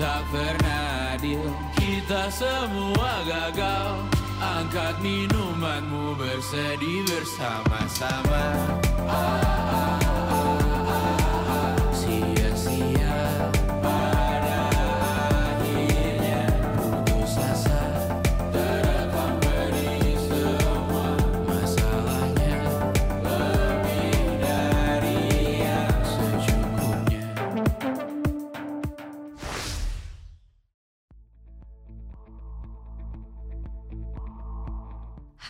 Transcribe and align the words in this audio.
tak 0.00 0.24
pernah 0.32 1.12
adil. 1.12 1.44
Kita 1.76 2.32
semua 2.32 3.20
gagal. 3.28 4.08
Angkat 4.40 4.96
minumanmu 5.04 6.16
bersedih 6.16 7.04
bersama-sama. 7.04 8.44
Ah, 9.04 9.12
ah, 9.12 10.00
ah, 10.32 10.49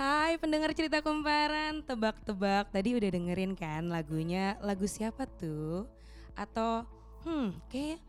Hai 0.01 0.41
pendengar 0.41 0.73
cerita 0.73 1.05
kumparan, 1.05 1.85
tebak-tebak 1.85 2.73
tadi 2.73 2.97
udah 2.97 3.11
dengerin 3.13 3.53
kan 3.53 3.85
lagunya, 3.85 4.57
lagu 4.65 4.89
siapa 4.89 5.29
tuh? 5.29 5.85
Atau 6.33 6.89
hmm 7.29 7.53
kayak 7.69 8.01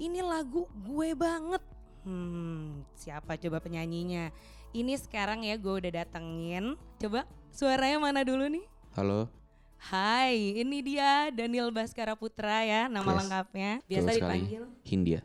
ini 0.00 0.24
lagu 0.24 0.64
gue 0.72 1.12
banget. 1.12 1.60
Hmm 2.08 2.80
siapa 2.96 3.36
coba 3.36 3.60
penyanyinya? 3.60 4.32
Ini 4.72 4.96
sekarang 4.96 5.44
ya 5.44 5.60
gue 5.60 5.76
udah 5.76 5.92
datengin, 6.00 6.72
coba 6.96 7.28
suaranya 7.52 8.00
mana 8.00 8.24
dulu 8.24 8.48
nih? 8.48 8.64
Halo, 8.96 9.28
Hai, 9.76 10.56
ini 10.56 10.80
dia 10.80 11.28
Daniel 11.28 11.68
Baskara 11.68 12.16
Putra 12.16 12.64
ya 12.64 12.88
nama 12.88 13.12
Yes. 13.12 13.18
lengkapnya. 13.20 13.70
betul 13.76 13.88
Biasa 13.92 14.08
sekali. 14.08 14.16
dipanggil 14.24 14.62
Hindia. 14.88 15.20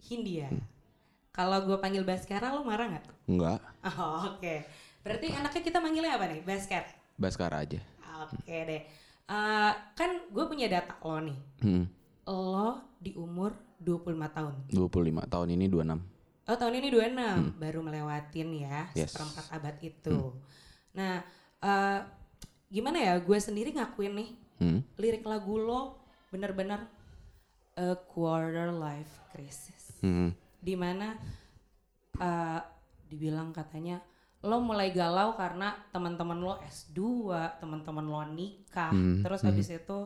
Hindia. 0.00 0.48
Kalau 1.30 1.68
gue 1.68 1.76
panggil 1.76 2.00
Baskara 2.00 2.48
lo 2.48 2.64
marah 2.64 2.96
nggak? 2.96 3.04
Enggak, 3.28 3.60
Oh, 3.84 4.40
Oke, 4.40 4.64
berarti 5.00 5.26
anaknya 5.30 5.62
kita 5.62 5.78
manggilnya 5.78 6.14
apa 6.14 6.26
nih? 6.28 6.40
Baskara. 6.42 6.90
Baskara 7.14 7.56
aja. 7.60 7.80
Oke 8.22 8.56
deh. 8.64 8.82
Eh, 9.30 9.72
kan 9.94 10.10
gue 10.26 10.44
punya 10.44 10.66
data 10.66 10.98
lo 11.00 11.18
nih. 11.18 11.38
Hmm, 11.62 11.84
Lo 12.26 12.70
di 12.98 13.14
umur 13.14 13.54
25 13.78 14.28
tahun. 14.28 14.54
25 14.68 15.24
tahun 15.26 15.48
ini 15.50 15.66
26. 15.66 15.98
Oh 16.46 16.56
tahun 16.58 16.74
ini 16.82 16.88
26. 16.90 17.56
Baru 17.56 17.80
melewatin 17.80 18.48
ya 18.52 18.90
Yes. 18.92 19.14
seperempat 19.14 19.46
abad 19.50 19.76
itu. 19.80 20.34
Nah 20.92 21.22
eh, 21.60 21.98
gimana 22.68 22.98
ya 22.98 23.14
gue 23.18 23.38
sendiri 23.38 23.70
ngakuin 23.72 24.14
nih. 24.14 24.30
Hmm, 24.60 24.80
Lirik 24.94 25.24
lagu 25.24 25.56
lo 25.56 25.96
bener-bener 26.28 26.84
a 27.74 27.96
quarter 28.04 28.68
life 28.70 29.24
crisis. 29.30 29.96
hmm, 30.02 30.34
Di 30.60 30.74
mana 30.74 31.16
eh, 32.14 32.60
dibilang 33.06 33.50
katanya 33.50 34.02
lo 34.40 34.56
mulai 34.64 34.88
galau 34.96 35.36
karena 35.36 35.76
teman-teman 35.92 36.38
lo 36.40 36.54
S2, 36.64 37.58
teman-teman 37.60 38.06
lo 38.08 38.20
nikah, 38.24 38.92
Hmm, 38.92 39.22
terus 39.22 39.44
habis 39.44 39.68
itu 39.68 39.98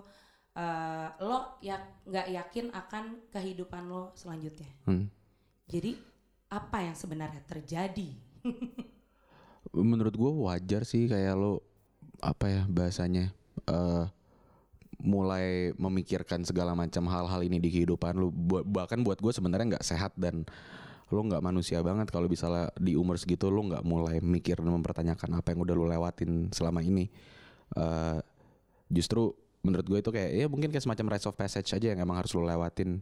eh, 0.54 1.08
lo 1.22 1.58
ya 1.62 1.76
nggak 2.06 2.28
yakin 2.38 2.66
akan 2.74 3.04
kehidupan 3.34 3.84
lo 3.90 4.10
selanjutnya. 4.18 4.70
hmm. 4.86 5.04
Jadi 5.68 5.92
apa 6.52 6.78
yang 6.86 6.96
sebenarnya 6.96 7.42
terjadi? 7.44 8.10
Menurut 9.74 10.14
gue 10.14 10.30
wajar 10.46 10.82
sih 10.86 11.10
kayak 11.10 11.34
lo 11.34 11.64
apa 12.22 12.46
ya 12.48 12.62
bahasanya 12.70 13.34
eh 13.68 14.04
mulai 15.04 15.74
memikirkan 15.76 16.46
segala 16.48 16.72
macam 16.72 17.04
hal-hal 17.10 17.40
ini 17.44 17.60
di 17.60 17.68
kehidupan 17.68 18.16
Bu- 18.32 18.64
bahkan 18.64 19.02
buat 19.04 19.20
gue 19.20 19.32
sebenarnya 19.34 19.76
nggak 19.76 19.86
sehat 19.86 20.12
dan 20.16 20.48
lo 21.12 21.20
nggak 21.20 21.42
manusia 21.44 21.84
banget 21.84 22.08
kalau 22.08 22.28
misalnya 22.30 22.72
di 22.80 22.96
umur 22.96 23.20
segitu 23.20 23.52
lo 23.52 23.60
nggak 23.66 23.84
mulai 23.84 24.22
mikir 24.24 24.56
dan 24.60 24.72
mempertanyakan 24.72 25.36
apa 25.36 25.52
yang 25.52 25.60
udah 25.64 25.74
lo 25.76 25.84
lewatin 25.88 26.48
selama 26.52 26.80
ini. 26.80 27.08
Eh 27.76 28.18
justru 28.88 29.32
menurut 29.64 29.86
gue 29.88 29.98
itu 30.04 30.10
kayak 30.12 30.30
ya 30.32 30.46
mungkin 30.46 30.68
kayak 30.68 30.84
semacam 30.84 31.16
rites 31.16 31.26
of 31.28 31.34
passage 31.34 31.72
aja 31.72 31.96
yang 31.96 32.00
emang 32.00 32.20
harus 32.20 32.36
lo 32.36 32.44
lewatin 32.44 33.00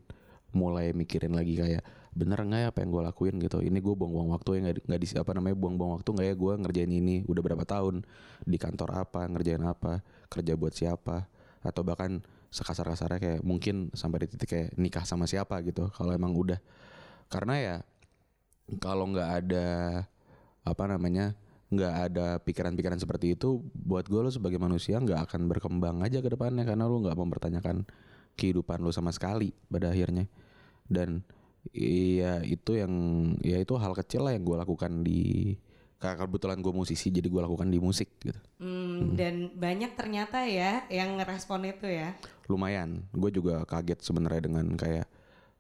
mulai 0.54 0.92
mikirin 0.92 1.32
lagi 1.32 1.58
kayak 1.58 1.82
bener 2.12 2.44
nggak 2.44 2.60
ya 2.60 2.68
apa 2.68 2.78
yang 2.84 2.90
gue 2.92 3.02
lakuin? 3.02 3.34
gitu. 3.40 3.64
Ini 3.64 3.78
gue 3.80 3.94
buang-buang 3.96 4.36
waktu 4.36 4.60
ya 4.60 4.60
nggak 4.68 5.00
di 5.00 5.06
apa 5.16 5.32
namanya 5.32 5.56
buang-buang 5.56 5.92
waktu 6.00 6.08
nggak 6.12 6.26
ya? 6.28 6.34
Gue 6.36 6.52
ngerjain 6.60 6.92
ini 6.92 7.24
udah 7.24 7.42
berapa 7.42 7.64
tahun 7.64 8.04
di 8.44 8.56
kantor 8.60 9.08
apa 9.08 9.24
ngerjain 9.32 9.64
apa 9.64 10.04
kerja 10.28 10.52
buat 10.54 10.76
siapa? 10.76 11.24
Atau 11.64 11.82
bahkan 11.88 12.20
sekasar-kasarnya 12.52 13.18
kayak 13.18 13.40
mungkin 13.48 13.88
sampai 13.96 14.28
di 14.28 14.36
titik 14.36 14.48
kayak 14.52 14.68
nikah 14.76 15.08
sama 15.08 15.24
siapa 15.24 15.56
gitu 15.64 15.88
kalau 15.96 16.12
emang 16.12 16.36
udah. 16.36 16.60
Karena 17.32 17.54
ya 17.56 17.76
kalau 18.78 19.10
nggak 19.10 19.30
ada 19.44 19.66
apa 20.62 20.84
namanya 20.86 21.34
nggak 21.72 21.94
ada 22.12 22.26
pikiran-pikiran 22.44 23.00
seperti 23.00 23.32
itu 23.32 23.64
buat 23.72 24.04
gue 24.04 24.20
lo 24.20 24.28
sebagai 24.28 24.60
manusia 24.60 25.00
nggak 25.00 25.24
akan 25.32 25.48
berkembang 25.48 26.04
aja 26.04 26.20
ke 26.20 26.28
depannya 26.28 26.68
karena 26.68 26.84
lo 26.84 27.00
nggak 27.00 27.16
mempertanyakan 27.16 27.88
kehidupan 28.36 28.84
lo 28.84 28.92
sama 28.92 29.08
sekali 29.12 29.56
pada 29.72 29.88
akhirnya. 29.88 30.28
Dan 30.84 31.24
iya 31.72 32.44
itu 32.44 32.76
yang 32.76 32.92
ya 33.40 33.56
itu 33.56 33.72
hal 33.80 33.96
kecil 33.96 34.28
lah 34.28 34.36
yang 34.36 34.44
gue 34.44 34.56
lakukan 34.60 35.00
di 35.00 35.56
karena 36.02 36.26
kebetulan 36.26 36.58
gue 36.58 36.74
musisi 36.74 37.14
jadi 37.14 37.30
gue 37.30 37.40
lakukan 37.40 37.70
di 37.70 37.78
musik 37.78 38.18
gitu. 38.20 38.36
Hmm, 38.58 39.14
Dan 39.16 39.54
banyak 39.54 39.94
ternyata 39.94 40.44
ya 40.44 40.84
yang 40.92 41.16
ngerespon 41.16 41.62
itu 41.72 41.88
ya. 41.88 42.18
lumayan. 42.50 43.06
Gue 43.16 43.32
juga 43.32 43.64
kaget 43.64 44.02
sebenarnya 44.04 44.42
dengan 44.50 44.66
kayak 44.76 45.06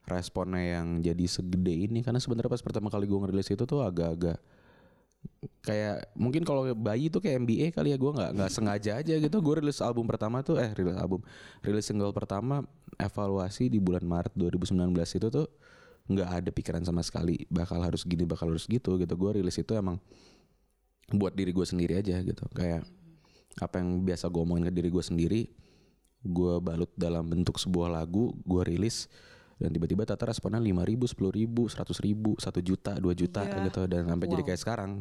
responnya 0.06 0.80
yang 0.80 1.00
jadi 1.00 1.24
segede 1.26 1.72
ini. 1.72 2.02
Karena 2.02 2.18
sebenarnya 2.18 2.50
pas 2.50 2.62
pertama 2.62 2.88
kali 2.90 3.06
gue 3.06 3.18
ngerilis 3.18 3.48
itu 3.52 3.64
tuh 3.64 3.82
agak-agak 3.82 4.38
kayak 5.62 6.10
mungkin 6.18 6.42
kalau 6.42 6.66
bayi 6.74 7.06
tuh 7.06 7.22
kayak 7.22 7.46
MBA 7.46 7.66
kali 7.70 7.94
ya 7.94 7.98
gue 7.98 8.10
nggak 8.10 8.30
nggak 8.34 8.50
sengaja 8.50 8.98
aja 8.98 9.14
gitu. 9.18 9.36
Gue 9.38 9.62
rilis 9.62 9.78
album 9.78 10.06
pertama 10.10 10.42
tuh 10.42 10.58
eh 10.58 10.70
rilis 10.74 10.98
album 10.98 11.22
rilis 11.62 11.86
single 11.86 12.10
pertama 12.10 12.66
evaluasi 12.98 13.70
di 13.70 13.78
bulan 13.78 14.02
Maret 14.02 14.34
2019 14.34 14.90
itu 14.92 15.28
tuh 15.30 15.46
nggak 16.10 16.28
ada 16.42 16.50
pikiran 16.50 16.82
sama 16.82 17.06
sekali 17.06 17.46
bakal 17.46 17.78
harus 17.78 18.02
gini 18.02 18.26
bakal 18.26 18.50
harus 18.50 18.66
gitu 18.66 18.98
gitu. 18.98 19.14
Gue 19.14 19.38
rilis 19.38 19.54
itu 19.54 19.72
emang 19.78 20.02
buat 21.14 21.34
diri 21.38 21.54
gue 21.54 21.66
sendiri 21.66 22.02
aja 22.02 22.18
gitu. 22.18 22.42
Kayak 22.50 22.82
apa 23.60 23.78
yang 23.78 24.02
biasa 24.02 24.32
gue 24.32 24.42
omongin 24.42 24.72
ke 24.72 24.74
diri 24.74 24.88
gue 24.88 25.04
sendiri 25.04 25.42
gue 26.22 26.54
balut 26.62 26.88
dalam 26.94 27.26
bentuk 27.26 27.58
sebuah 27.58 27.90
lagu 27.90 28.32
gue 28.46 28.62
rilis 28.62 29.10
dan 29.62 29.70
tiba-tiba 29.70 30.02
tata 30.02 30.26
responnya 30.26 30.58
lima 30.58 30.82
ribu 30.82 31.06
sepuluh 31.06 31.30
ribu 31.30 31.70
seratus 31.70 32.02
ribu 32.02 32.34
satu 32.36 32.58
juta 32.58 32.98
dua 32.98 33.14
juta 33.14 33.46
Iya. 33.46 33.70
gitu 33.70 33.86
dan 33.86 34.10
sampai 34.10 34.26
jadi 34.26 34.42
Wow. 34.42 34.48
kayak 34.50 34.60
sekarang 34.60 34.92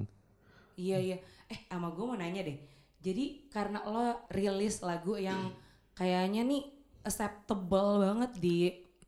Iya 0.77 0.97
iya. 0.97 1.17
Eh 1.49 1.65
sama 1.67 1.89
gue 1.91 2.05
mau 2.05 2.15
nanya 2.15 2.45
deh. 2.45 2.57
Jadi 3.01 3.49
karena 3.49 3.81
lo 3.83 4.23
rilis 4.29 4.79
lagu 4.79 5.17
yang 5.17 5.51
kayaknya 5.93 6.45
nih 6.45 6.63
acceptable 7.01 7.99
banget 7.99 8.31
di 8.37 8.57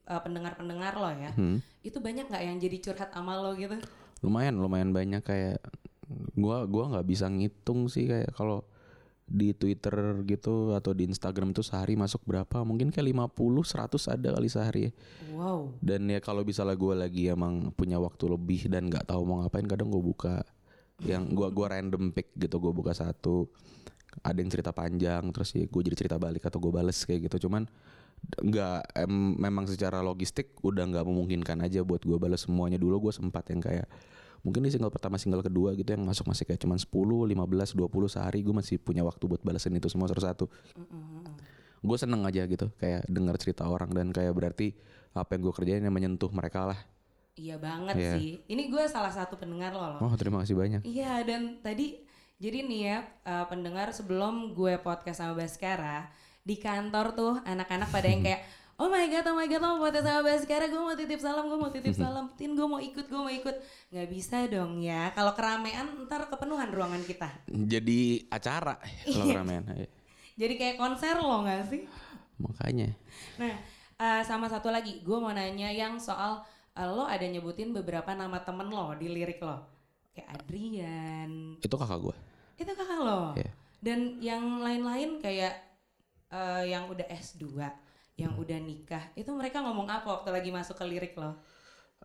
uh, 0.05 0.19
pendengar-pendengar 0.19 0.93
lo 0.97 1.09
ya. 1.13 1.31
Hmm. 1.33 1.61
Itu 1.81 2.01
banyak 2.01 2.27
nggak 2.27 2.43
yang 2.43 2.57
jadi 2.57 2.77
curhat 2.81 3.09
sama 3.13 3.37
lo 3.37 3.53
gitu? 3.53 3.77
lumayan 4.19 4.55
lumayan 4.55 4.95
banyak 4.95 5.19
kayak 5.19 5.59
gua 6.33 6.63
gua 6.63 6.95
nggak 6.95 7.07
bisa 7.07 7.27
ngitung 7.27 7.87
sih 7.87 8.07
kayak 8.07 8.31
kalau 8.31 8.63
di 9.33 9.49
Twitter 9.57 10.21
gitu 10.29 10.77
atau 10.77 10.94
di 10.94 11.09
Instagram 11.09 11.57
itu 11.57 11.66
sehari 11.66 11.97
masuk 11.97 12.21
berapa 12.21 12.61
mungkin 12.61 12.94
kayak 12.94 13.33
50 13.33 13.66
100 13.66 14.13
ada 14.13 14.29
kali 14.38 14.47
sehari 14.47 14.81
ya. 14.85 14.91
Wow. 15.33 15.73
dan 15.81 16.05
ya 16.05 16.21
kalau 16.21 16.45
misalnya 16.45 16.77
gue 16.77 16.94
lagi 16.94 17.23
emang 17.33 17.73
punya 17.73 17.97
waktu 17.97 18.29
lebih 18.29 18.69
dan 18.69 18.94
nggak 18.94 19.09
tahu 19.09 19.25
mau 19.25 19.41
ngapain 19.41 19.66
kadang 19.66 19.89
gue 19.89 20.03
buka 20.05 20.45
yang 21.01 21.33
gua 21.33 21.49
gua 21.49 21.73
random 21.73 22.13
pick 22.13 22.29
gitu 22.38 22.61
gue 22.61 22.69
buka 22.69 22.94
satu 22.94 23.49
ada 24.21 24.38
yang 24.38 24.53
cerita 24.53 24.69
panjang 24.69 25.25
terus 25.33 25.57
ya 25.57 25.65
gue 25.65 25.81
jadi 25.81 25.97
cerita 25.97 26.21
balik 26.21 26.45
atau 26.45 26.61
gue 26.61 26.69
bales 26.69 27.01
kayak 27.01 27.25
gitu 27.33 27.50
cuman 27.50 27.65
nggak 28.23 29.03
em- 29.03 29.35
memang 29.41 29.65
secara 29.65 30.05
logistik 30.05 30.53
udah 30.61 30.85
nggak 30.85 31.05
memungkinkan 31.09 31.65
aja 31.65 31.81
buat 31.81 32.05
gue 32.05 32.15
balas 32.21 32.45
semuanya 32.45 32.77
dulu 32.77 33.09
gue 33.09 33.13
sempat 33.18 33.50
yang 33.50 33.59
kayak 33.65 33.89
mungkin 34.44 34.62
di 34.62 34.69
single 34.69 34.92
pertama 34.92 35.16
single 35.16 35.40
kedua 35.40 35.72
gitu 35.72 35.88
yang 35.88 36.04
masuk 36.04 36.28
masih 36.28 36.44
kayak 36.44 36.60
cuman 36.60 36.75
10 36.75 36.92
15 36.92 37.31
20 37.80 37.80
sehari 38.12 38.40
gue 38.40 38.51
masih 38.51 38.75
punya 38.78 39.01
waktu 39.01 39.24
buat 39.24 39.40
balesin 39.40 39.72
itu 39.74 39.88
semua 39.88 40.06
satu-satu 40.06 40.45
gue 41.80 41.98
seneng 41.98 42.24
aja 42.24 42.44
gitu 42.44 42.72
kayak 42.75 43.04
dengar 43.07 43.36
cerita 43.36 43.68
orang 43.68 43.92
dan 43.92 44.12
kayak 44.12 44.31
berarti 44.31 44.72
apa 45.12 45.36
yang 45.36 45.42
gue 45.42 45.54
kerjain 45.54 45.84
yang 45.84 45.94
menyentuh 45.94 46.30
mereka 46.30 46.68
lah 46.68 46.80
Iya 47.34 47.57
banget 47.57 47.98
Iya. 47.98 48.13
sih. 48.13 48.45
Ini 48.45 48.69
gue 48.69 48.86
salah 48.86 49.10
satu 49.10 49.42
pendengar 49.42 49.74
lo 49.74 49.98
loh. 49.98 50.06
oh 50.06 50.13
terima 50.13 50.45
kasih 50.45 50.54
banyak 50.54 50.86
Iya 50.86 51.25
dan 51.25 51.57
tadi 51.60 51.98
jadi 52.38 52.62
nih 52.62 52.81
ya 52.86 52.98
uh, 53.25 53.45
pendengar 53.50 53.90
sebelum 53.90 54.54
gue 54.54 54.78
podcast 54.78 55.18
sama 55.18 55.34
Baskara 55.34 56.13
di 56.45 56.62
kantor 56.62 57.18
tuh 57.18 57.34
anak-anak 57.42 57.90
pada 57.90 58.06
yang 58.06 58.22
kayak 58.30 58.45
Oh 58.73 58.89
my 58.89 59.05
god, 59.05 59.21
oh 59.29 59.37
my 59.37 59.45
god, 59.45 59.61
lo 59.61 59.77
mau 59.77 59.85
podcast 59.85 60.01
sama 60.01 60.21
Baskara, 60.25 60.65
gue 60.65 60.81
mau 60.81 60.97
titip 60.97 61.21
salam, 61.21 61.45
gue 61.45 61.59
mau 61.61 61.69
titip 61.69 61.93
salam, 61.93 62.25
tin 62.33 62.57
gue 62.57 62.65
mau 62.65 62.81
ikut, 62.81 63.05
gue 63.05 63.21
mau 63.21 63.29
ikut, 63.29 63.53
nggak 63.93 64.07
bisa 64.09 64.49
dong 64.49 64.81
ya. 64.81 65.13
Kalau 65.13 65.37
keramaian 65.37 65.85
ntar 66.09 66.25
kepenuhan 66.25 66.73
ruangan 66.73 67.05
kita. 67.05 67.29
jadi 67.45 68.25
acara 68.33 68.81
kalau 69.05 69.25
keramaian 69.29 69.63
Iya. 69.69 69.89
Jadi 70.33 70.53
kayak 70.57 70.75
konser 70.81 71.13
lo 71.21 71.45
nggak 71.45 71.69
sih? 71.69 71.85
makanya 72.41 72.89
Nah, 73.37 73.53
uh, 74.01 74.21
sama 74.25 74.49
satu 74.49 74.73
lagi, 74.73 75.05
gue 75.05 75.17
mau 75.21 75.29
nanya 75.29 75.69
yang 75.69 76.01
soal 76.01 76.41
eh, 76.73 76.89
lo 76.89 77.05
ada 77.05 77.21
nyebutin 77.23 77.69
beberapa 77.69 78.17
nama 78.17 78.41
temen 78.41 78.73
lo 78.73 78.97
di 78.97 79.05
lirik 79.05 79.37
lo. 79.37 79.69
Kayak 80.17 80.41
Adrian, 80.41 81.61
Itu 81.61 81.77
kakak 81.77 82.01
gue. 82.01 82.15
itu 82.57 82.71
kakak 82.73 82.99
lo. 82.99 83.37
Iya. 83.37 83.51
Dan 83.77 84.17
yang 84.17 84.65
lain-lain 84.65 85.21
kayak 85.21 85.61
eh, 86.33 86.63
yang 86.73 86.89
udah 86.89 87.05
S2, 87.05 87.45
yang 88.13 88.38
udah 88.38 88.60
nikah, 88.62 89.10
itu 89.18 89.30
mereka 89.33 89.65
ngomong 89.65 89.89
apa 89.89 90.21
waktu 90.21 90.30
lagi 90.30 90.50
masuk 90.54 90.77
ke 90.77 90.86
lirik 90.86 91.13
lo? 91.18 91.38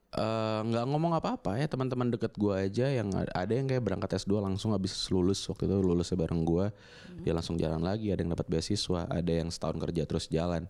Eh, 0.09 0.61
nggak 0.65 0.89
ngomong 0.89 1.21
apa-apa 1.21 1.61
ya 1.61 1.69
teman-teman 1.69 2.09
deket 2.09 2.33
gue 2.33 2.55
aja 2.57 2.89
yang 2.89 3.13
ada 3.13 3.53
yang 3.53 3.69
kayak 3.69 3.85
berangkat 3.85 4.17
S2 4.17 4.41
langsung 4.41 4.73
habis 4.73 4.97
lulus 5.13 5.45
waktu 5.53 5.69
itu 5.69 5.77
lulusnya 5.85 6.17
bareng 6.17 6.49
gue 6.49 6.73
dia 7.21 7.37
langsung 7.37 7.61
jalan 7.61 7.85
lagi 7.85 8.09
ada 8.09 8.25
yang 8.25 8.33
dapat 8.33 8.49
beasiswa 8.49 9.05
ada 9.05 9.29
yang 9.29 9.53
setahun 9.53 9.77
kerja 9.77 10.09
terus 10.09 10.33
jalan. 10.33 10.65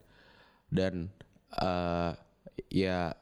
Dan 0.66 1.14
eh 1.54 2.12
ya 2.66 3.14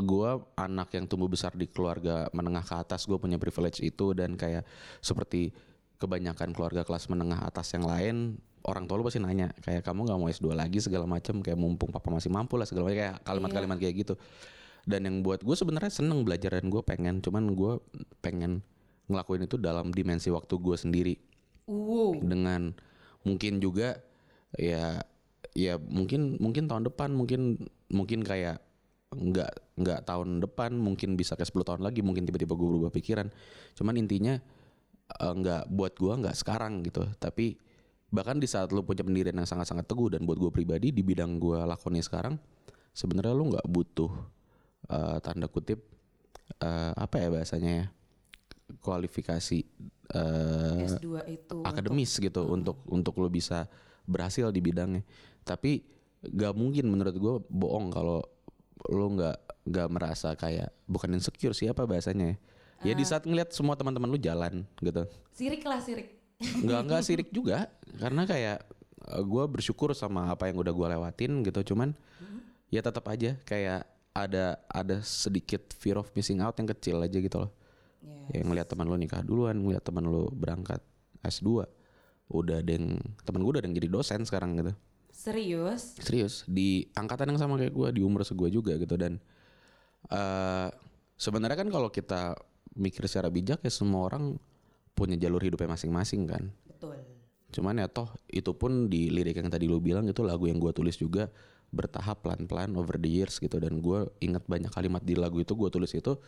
gue 0.00 0.30
anak 0.56 0.96
yang 0.96 1.04
tumbuh 1.04 1.28
besar 1.28 1.52
di 1.52 1.68
keluarga 1.68 2.32
menengah 2.32 2.64
ke 2.64 2.74
atas 2.80 3.04
gue 3.04 3.20
punya 3.20 3.36
privilege 3.36 3.84
itu 3.84 4.16
dan 4.16 4.40
kayak 4.40 4.64
seperti 5.04 5.52
kebanyakan 6.00 6.56
keluarga 6.56 6.88
kelas 6.88 7.12
menengah 7.12 7.44
atas 7.44 7.76
yang 7.76 7.84
lain 7.84 8.40
orang 8.64 8.84
tua 8.84 9.00
lu 9.00 9.04
pasti 9.06 9.22
nanya 9.22 9.52
kayak 9.64 9.84
kamu 9.84 10.08
nggak 10.08 10.18
mau 10.20 10.28
S2 10.28 10.52
lagi? 10.52 10.78
segala 10.84 11.08
macam 11.08 11.40
kayak 11.40 11.56
mumpung 11.56 11.88
papa 11.88 12.12
masih 12.12 12.28
mampu 12.28 12.60
lah 12.60 12.68
segala 12.68 12.90
macam 12.90 12.98
kayak 12.98 13.16
kalimat-kalimat 13.24 13.78
kayak 13.80 13.94
gitu. 14.06 14.14
Dan 14.84 15.04
yang 15.04 15.16
buat 15.20 15.44
gue 15.44 15.56
sebenarnya 15.56 15.92
seneng 15.92 16.24
belajar 16.24 16.56
dan 16.56 16.72
gue 16.72 16.82
pengen 16.84 17.20
cuman 17.20 17.52
gue 17.52 17.72
pengen 18.24 18.64
ngelakuin 19.10 19.44
itu 19.44 19.56
dalam 19.60 19.92
dimensi 19.92 20.28
waktu 20.32 20.54
gue 20.56 20.76
sendiri. 20.76 21.16
Wow. 21.70 22.18
dengan 22.18 22.74
mungkin 23.22 23.62
juga 23.62 24.02
ya 24.58 24.98
ya 25.54 25.78
mungkin 25.78 26.34
mungkin 26.42 26.66
tahun 26.66 26.90
depan 26.90 27.14
mungkin 27.14 27.62
mungkin 27.86 28.26
kayak 28.26 28.58
nggak 29.10 29.78
nggak 29.78 30.00
tahun 30.06 30.42
depan 30.42 30.74
mungkin 30.74 31.14
bisa 31.14 31.34
kayak 31.34 31.50
10 31.50 31.66
tahun 31.66 31.82
lagi 31.82 32.02
mungkin 32.02 32.26
tiba-tiba 32.26 32.58
gue 32.58 32.68
berubah 32.74 32.90
pikiran. 32.94 33.30
Cuman 33.78 33.94
intinya 34.02 34.34
eh, 35.14 35.32
nggak 35.34 35.70
buat 35.70 35.94
gue 35.94 36.12
nggak 36.26 36.36
sekarang 36.38 36.82
gitu. 36.86 37.06
Tapi 37.18 37.54
bahkan 38.10 38.42
di 38.42 38.46
saat 38.50 38.74
lu 38.74 38.82
punya 38.82 39.06
pendirian 39.06 39.34
yang 39.34 39.46
sangat-sangat 39.46 39.86
teguh 39.86 40.18
dan 40.18 40.26
buat 40.26 40.36
gue 40.36 40.50
pribadi 40.50 40.90
di 40.90 41.02
bidang 41.02 41.38
gue 41.38 41.62
lakoni 41.62 42.02
sekarang 42.02 42.34
sebenarnya 42.90 43.34
lu 43.34 43.54
nggak 43.54 43.66
butuh 43.70 44.10
eh, 44.90 45.18
tanda 45.22 45.46
kutip 45.46 45.78
eh, 46.58 46.92
apa 46.94 47.16
ya 47.22 47.28
bahasanya 47.30 47.72
ya 47.72 47.86
kualifikasi 48.78 49.58
eh, 50.14 50.86
S2 50.86 51.06
itu. 51.26 51.56
akademis 51.66 52.12
gitu 52.18 52.46
untuk 52.46 52.82
untuk 52.86 53.18
lo 53.18 53.26
bisa 53.26 53.66
berhasil 54.06 54.50
di 54.54 54.62
bidangnya. 54.62 55.02
Tapi 55.42 55.82
gak 56.20 56.54
mungkin 56.54 56.86
menurut 56.86 57.16
gue 57.16 57.34
bohong 57.48 57.90
kalau 57.90 58.20
lo 58.90 59.06
nggak 59.16 59.66
nggak 59.70 59.88
merasa 59.92 60.34
kayak 60.36 60.72
bukan 60.86 61.18
insecure 61.18 61.56
siapa 61.56 61.86
bahasanya 61.86 62.34
ya. 62.34 62.36
Ya 62.80 62.92
di 62.96 63.04
saat 63.04 63.28
ngeliat 63.28 63.52
semua 63.52 63.76
teman-teman 63.76 64.08
lu 64.08 64.16
jalan 64.16 64.64
gitu. 64.80 65.04
Sirik 65.36 65.60
lah 65.68 65.84
sirik. 65.84 66.19
Nggak 66.40 66.80
nggak 66.88 67.02
sirik 67.04 67.28
juga 67.30 67.68
karena 68.00 68.24
kayak 68.24 68.64
gue 69.20 69.44
bersyukur 69.50 69.92
sama 69.92 70.32
apa 70.32 70.48
yang 70.48 70.56
udah 70.60 70.72
gue 70.72 70.86
lewatin 70.96 71.44
gitu. 71.44 71.74
Cuman 71.74 71.92
ya 72.72 72.80
tetap 72.80 73.04
aja 73.12 73.36
kayak 73.44 73.84
ada 74.16 74.58
ada 74.66 74.98
sedikit 75.04 75.70
fear 75.76 76.00
of 76.00 76.08
missing 76.16 76.42
out 76.42 76.56
yang 76.58 76.68
kecil 76.70 77.00
aja 77.04 77.18
gitu 77.20 77.36
loh. 77.46 77.50
Ya. 78.00 78.40
Ya 78.40 78.42
ngeliat 78.46 78.66
teman 78.70 78.88
lu 78.88 78.96
nikah 78.96 79.20
duluan, 79.20 79.60
ngeliat 79.60 79.84
teman 79.84 80.08
lu 80.08 80.32
berangkat 80.32 80.80
S2. 81.20 81.68
Udah 82.30 82.62
ada 82.62 82.70
yang 82.70 82.96
teman 83.26 83.42
gue 83.42 83.50
udah 83.58 83.60
ada 83.60 83.68
yang 83.68 83.76
jadi 83.76 83.88
dosen 83.90 84.24
sekarang 84.24 84.56
gitu. 84.56 84.72
Serius? 85.12 86.00
Serius 86.00 86.48
di 86.48 86.88
angkatan 86.96 87.34
yang 87.34 87.40
sama 87.42 87.60
kayak 87.60 87.74
gue 87.76 87.88
di 88.00 88.02
umur 88.02 88.24
segue 88.24 88.48
juga 88.48 88.80
gitu 88.80 88.96
dan 88.96 89.20
eh 90.08 90.68
sebenarnya 91.20 91.60
kan 91.60 91.68
kalau 91.68 91.92
kita 91.92 92.32
mikir 92.80 93.04
secara 93.04 93.28
bijak 93.28 93.60
ya 93.60 93.68
semua 93.68 94.08
orang 94.08 94.40
punya 95.00 95.16
jalur 95.16 95.40
hidupnya 95.40 95.72
masing-masing 95.72 96.28
kan. 96.28 96.52
Betul. 96.68 97.00
Cuman 97.48 97.80
ya 97.80 97.88
toh 97.88 98.12
itu 98.28 98.52
pun 98.52 98.92
di 98.92 99.08
lirik 99.08 99.40
yang 99.40 99.48
tadi 99.48 99.64
lu 99.64 99.80
bilang 99.80 100.04
itu 100.04 100.20
lagu 100.20 100.44
yang 100.44 100.60
gue 100.60 100.70
tulis 100.76 101.00
juga 101.00 101.32
bertahap 101.72 102.20
pelan-pelan 102.20 102.76
over 102.76 103.00
the 103.00 103.08
years 103.08 103.40
gitu. 103.40 103.56
Dan 103.56 103.80
gue 103.80 104.04
ingat 104.20 104.44
banyak 104.44 104.68
kalimat 104.68 105.00
di 105.00 105.16
lagu 105.16 105.40
itu 105.40 105.56
gue 105.56 105.72
tulis 105.72 105.90
itu 105.96 106.20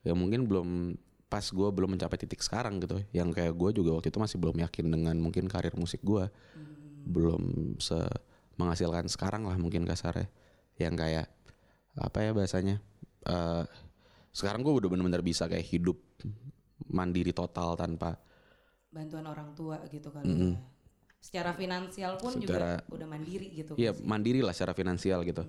ya 0.00 0.16
mungkin 0.16 0.48
belum 0.48 0.96
pas 1.28 1.44
gue 1.44 1.68
belum 1.68 2.00
mencapai 2.00 2.16
titik 2.16 2.40
sekarang 2.40 2.80
gitu. 2.80 3.04
Yang 3.12 3.36
kayak 3.36 3.52
gue 3.52 3.70
juga 3.84 4.00
waktu 4.00 4.08
itu 4.08 4.18
masih 4.18 4.36
belum 4.40 4.56
yakin 4.64 4.86
dengan 4.88 5.16
mungkin 5.20 5.44
karir 5.46 5.76
musik 5.76 6.00
gue 6.00 6.24
belum 7.04 7.76
se 7.76 8.00
menghasilkan 8.56 9.06
sekarang 9.12 9.44
lah 9.44 9.60
mungkin 9.60 9.84
kasarnya. 9.84 10.32
Yang 10.80 10.94
kayak 10.96 11.26
apa 11.94 12.18
ya 12.24 12.30
bahasanya 12.34 12.82
eh 13.28 13.64
sekarang 14.34 14.66
gue 14.66 14.74
udah 14.74 14.90
bener-bener 14.90 15.22
bisa 15.22 15.46
kayak 15.46 15.62
hidup 15.70 15.94
mandiri 16.90 17.32
total 17.32 17.76
tanpa 17.78 18.18
Bantuan 18.94 19.26
orang 19.26 19.50
tua 19.58 19.82
gitu 19.90 20.14
kali 20.14 20.30
ya. 20.30 20.54
Secara 21.18 21.50
finansial 21.56 22.14
pun 22.20 22.36
Secara- 22.36 22.78
juga 22.78 22.94
udah 22.94 23.08
mandiri 23.10 23.48
gitu. 23.50 23.72
Iya 23.74 23.96
mandiri 24.04 24.38
lah 24.44 24.54
secara 24.54 24.76
finansial 24.76 25.24
gitu. 25.26 25.42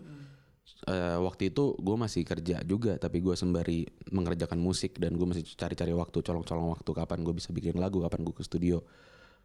Eh, 0.90 1.18
waktu 1.22 1.54
itu 1.54 1.78
gue 1.78 1.98
masih 1.98 2.26
kerja 2.26 2.66
juga, 2.66 2.98
tapi 2.98 3.22
gue 3.22 3.38
sembari 3.38 3.86
mengerjakan 4.10 4.58
musik 4.58 4.98
dan 4.98 5.14
gue 5.14 5.28
masih 5.30 5.46
cari-cari 5.54 5.94
waktu, 5.94 6.26
colong-colong 6.26 6.74
waktu 6.74 6.90
kapan 6.90 7.22
gue 7.22 7.34
bisa 7.38 7.54
bikin 7.54 7.78
lagu, 7.78 8.02
kapan 8.02 8.26
gue 8.26 8.34
ke 8.34 8.42
studio, 8.42 8.82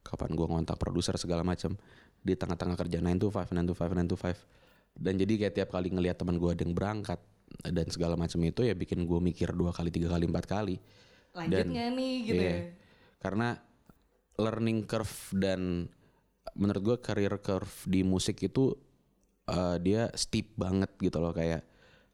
kapan 0.00 0.32
gue 0.32 0.46
ngontak 0.48 0.80
produser 0.80 1.20
segala 1.20 1.44
macam 1.44 1.76
di 2.24 2.32
tengah-tengah 2.32 2.76
kerja 2.76 3.04
9 3.04 3.20
to 3.20 3.28
5, 3.28 3.52
9 3.52 3.68
to 3.68 3.74
5, 3.76 3.92
9 3.92 4.08
to 4.08 4.16
5. 4.16 4.36
Dan 4.96 5.20
jadi 5.20 5.32
kayak 5.44 5.54
tiap 5.60 5.68
kali 5.76 5.92
ngelihat 5.92 6.16
teman 6.16 6.40
gue 6.40 6.48
ada 6.48 6.62
yang 6.64 6.72
berangkat 6.72 7.20
dan 7.68 7.86
segala 7.92 8.16
macam 8.16 8.40
itu 8.40 8.64
ya 8.64 8.72
bikin 8.72 9.04
gue 9.04 9.20
mikir 9.20 9.52
dua 9.52 9.76
kali, 9.76 9.92
tiga 9.92 10.08
kali, 10.08 10.24
empat 10.24 10.48
kali. 10.48 10.80
Lanjut 11.32 11.56
Dan- 11.62 11.70
nggak 11.70 11.88
nih 11.94 12.14
gitu 12.26 12.42
Iya. 12.42 12.50
ya? 12.50 12.58
Karena 13.20 13.48
learning 14.36 14.88
curve 14.88 15.16
dan 15.36 15.86
menurut 16.56 16.82
gue 16.82 16.96
career 16.98 17.34
curve 17.38 17.74
di 17.86 18.00
musik 18.02 18.40
itu 18.40 18.74
eh, 19.46 19.76
dia 19.82 20.06
steep 20.14 20.54
banget 20.54 20.94
gitu 20.98 21.18
loh 21.18 21.34
kayak 21.34 21.66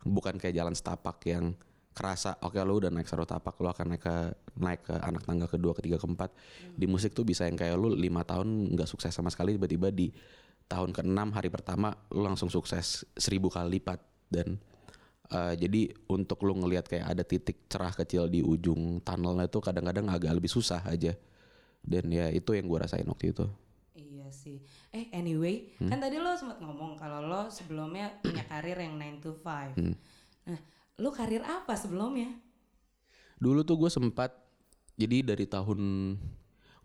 bukan 0.02 0.40
kayak 0.40 0.56
jalan 0.56 0.72
setapak 0.72 1.20
yang 1.28 1.52
kerasa 1.92 2.36
oke 2.40 2.56
lo 2.60 2.76
udah 2.76 2.92
naik 2.92 3.08
satu 3.08 3.24
tapak 3.24 3.56
lo 3.56 3.72
akan 3.72 3.96
naik 3.96 4.02
ke 4.04 4.16
naik 4.56 4.80
ke 4.84 4.94
anak 5.00 5.24
tangga 5.24 5.48
kedua 5.48 5.72
ketiga 5.72 5.96
keempat 5.96 6.28
di 6.72 6.84
musik 6.84 7.12
tuh 7.12 7.24
bisa 7.24 7.48
yang 7.48 7.56
kayak 7.56 7.76
lo 7.76 7.88
lima 7.88 8.20
tahun 8.20 8.76
nggak 8.76 8.84
sukses 8.84 9.12
sama 9.12 9.32
sekali 9.32 9.56
tiba-tiba 9.56 9.88
di 9.88 10.12
tahun 10.64 10.92
keenam 10.92 11.32
hari 11.32 11.48
pertama 11.48 11.96
lo 12.12 12.20
langsung 12.20 12.52
sukses 12.52 13.04
seribu 13.16 13.48
kali 13.48 13.80
lipat 13.80 14.00
dan 14.28 14.60
eh, 15.30 15.54
jadi 15.58 15.80
untuk 16.06 16.42
lo 16.46 16.54
ngelihat 16.54 16.86
kayak 16.86 17.06
ada 17.16 17.22
titik 17.22 17.66
cerah 17.66 17.92
kecil 17.92 18.30
di 18.30 18.42
ujung 18.42 19.02
tunnelnya 19.02 19.46
itu 19.46 19.58
kadang-kadang 19.58 20.06
agak 20.10 20.32
lebih 20.34 20.50
susah 20.50 20.82
aja 20.86 21.14
dan 21.82 22.04
ya 22.10 22.30
itu 22.30 22.54
yang 22.54 22.66
gue 22.66 22.78
rasain 22.78 23.06
waktu 23.06 23.30
itu 23.30 23.46
Iya 23.96 24.28
sih. 24.28 24.58
Eh 24.90 25.06
anyway, 25.14 25.70
Hmm. 25.78 25.86
kan 25.86 26.02
tadi 26.02 26.18
lo 26.18 26.34
sempat 26.34 26.58
ngomong 26.58 26.98
kalau 26.98 27.22
lo 27.22 27.46
sebelumnya 27.46 28.10
punya 28.26 28.42
karir 28.50 28.74
yang 28.74 28.98
9 28.98 29.22
to 29.22 29.38
5. 29.38 29.78
Hmm. 29.78 29.94
Nah, 30.50 30.58
lo 30.98 31.14
karir 31.14 31.46
apa 31.46 31.78
sebelumnya? 31.78 32.34
Dulu 33.38 33.62
tuh 33.62 33.78
gue 33.78 33.86
sempat 33.86 34.34
jadi 34.98 35.22
dari 35.22 35.46
tahun 35.46 35.78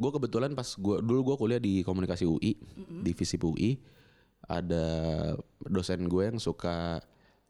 gue 0.01 0.11
kebetulan 0.17 0.53
pas 0.53 0.65
gue 0.65 0.95
dulu 1.01 1.33
gue 1.33 1.35
kuliah 1.37 1.61
di 1.61 1.85
komunikasi 1.85 2.25
UI 2.25 2.57
di 3.05 3.11
FISIP 3.13 3.41
UI 3.45 3.77
ada 4.49 4.85
dosen 5.61 6.09
gue 6.09 6.23
yang 6.27 6.41
suka 6.41 6.99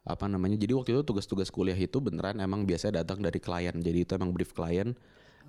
apa 0.02 0.26
namanya 0.26 0.58
jadi 0.58 0.74
waktu 0.74 0.98
itu 0.98 1.02
tugas-tugas 1.06 1.46
kuliah 1.54 1.78
itu 1.78 2.02
beneran 2.02 2.42
emang 2.42 2.66
biasanya 2.66 3.06
datang 3.06 3.22
dari 3.22 3.38
klien. 3.38 3.74
Jadi 3.78 3.98
itu 4.02 4.12
emang 4.18 4.34
brief 4.34 4.50
klien 4.50 4.98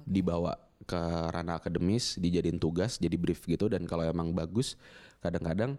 dibawa 0.05 0.53
ke 0.83 0.99
ranah 1.31 1.57
akademis 1.57 2.21
dijadiin 2.21 2.61
tugas 2.61 3.01
jadi 3.01 3.17
brief 3.17 3.41
gitu. 3.49 3.65
Dan 3.65 3.89
kalau 3.89 4.05
emang 4.05 4.29
bagus 4.37 4.77
kadang-kadang 5.25 5.73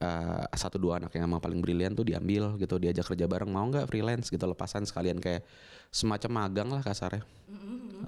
eh, 0.00 0.44
satu 0.56 0.80
dua 0.80 0.96
anak 0.96 1.12
yang 1.12 1.28
emang 1.28 1.44
paling 1.44 1.60
brilian 1.60 1.92
tuh 1.92 2.08
diambil 2.08 2.56
gitu 2.56 2.80
diajak 2.80 3.04
kerja 3.04 3.28
bareng. 3.28 3.52
Mau 3.52 3.68
nggak 3.68 3.84
freelance 3.84 4.32
gitu 4.32 4.48
lepasan 4.48 4.88
sekalian. 4.88 5.20
Kayak 5.20 5.44
semacam 5.92 6.30
magang 6.32 6.68
lah 6.72 6.80
kasarnya. 6.80 7.20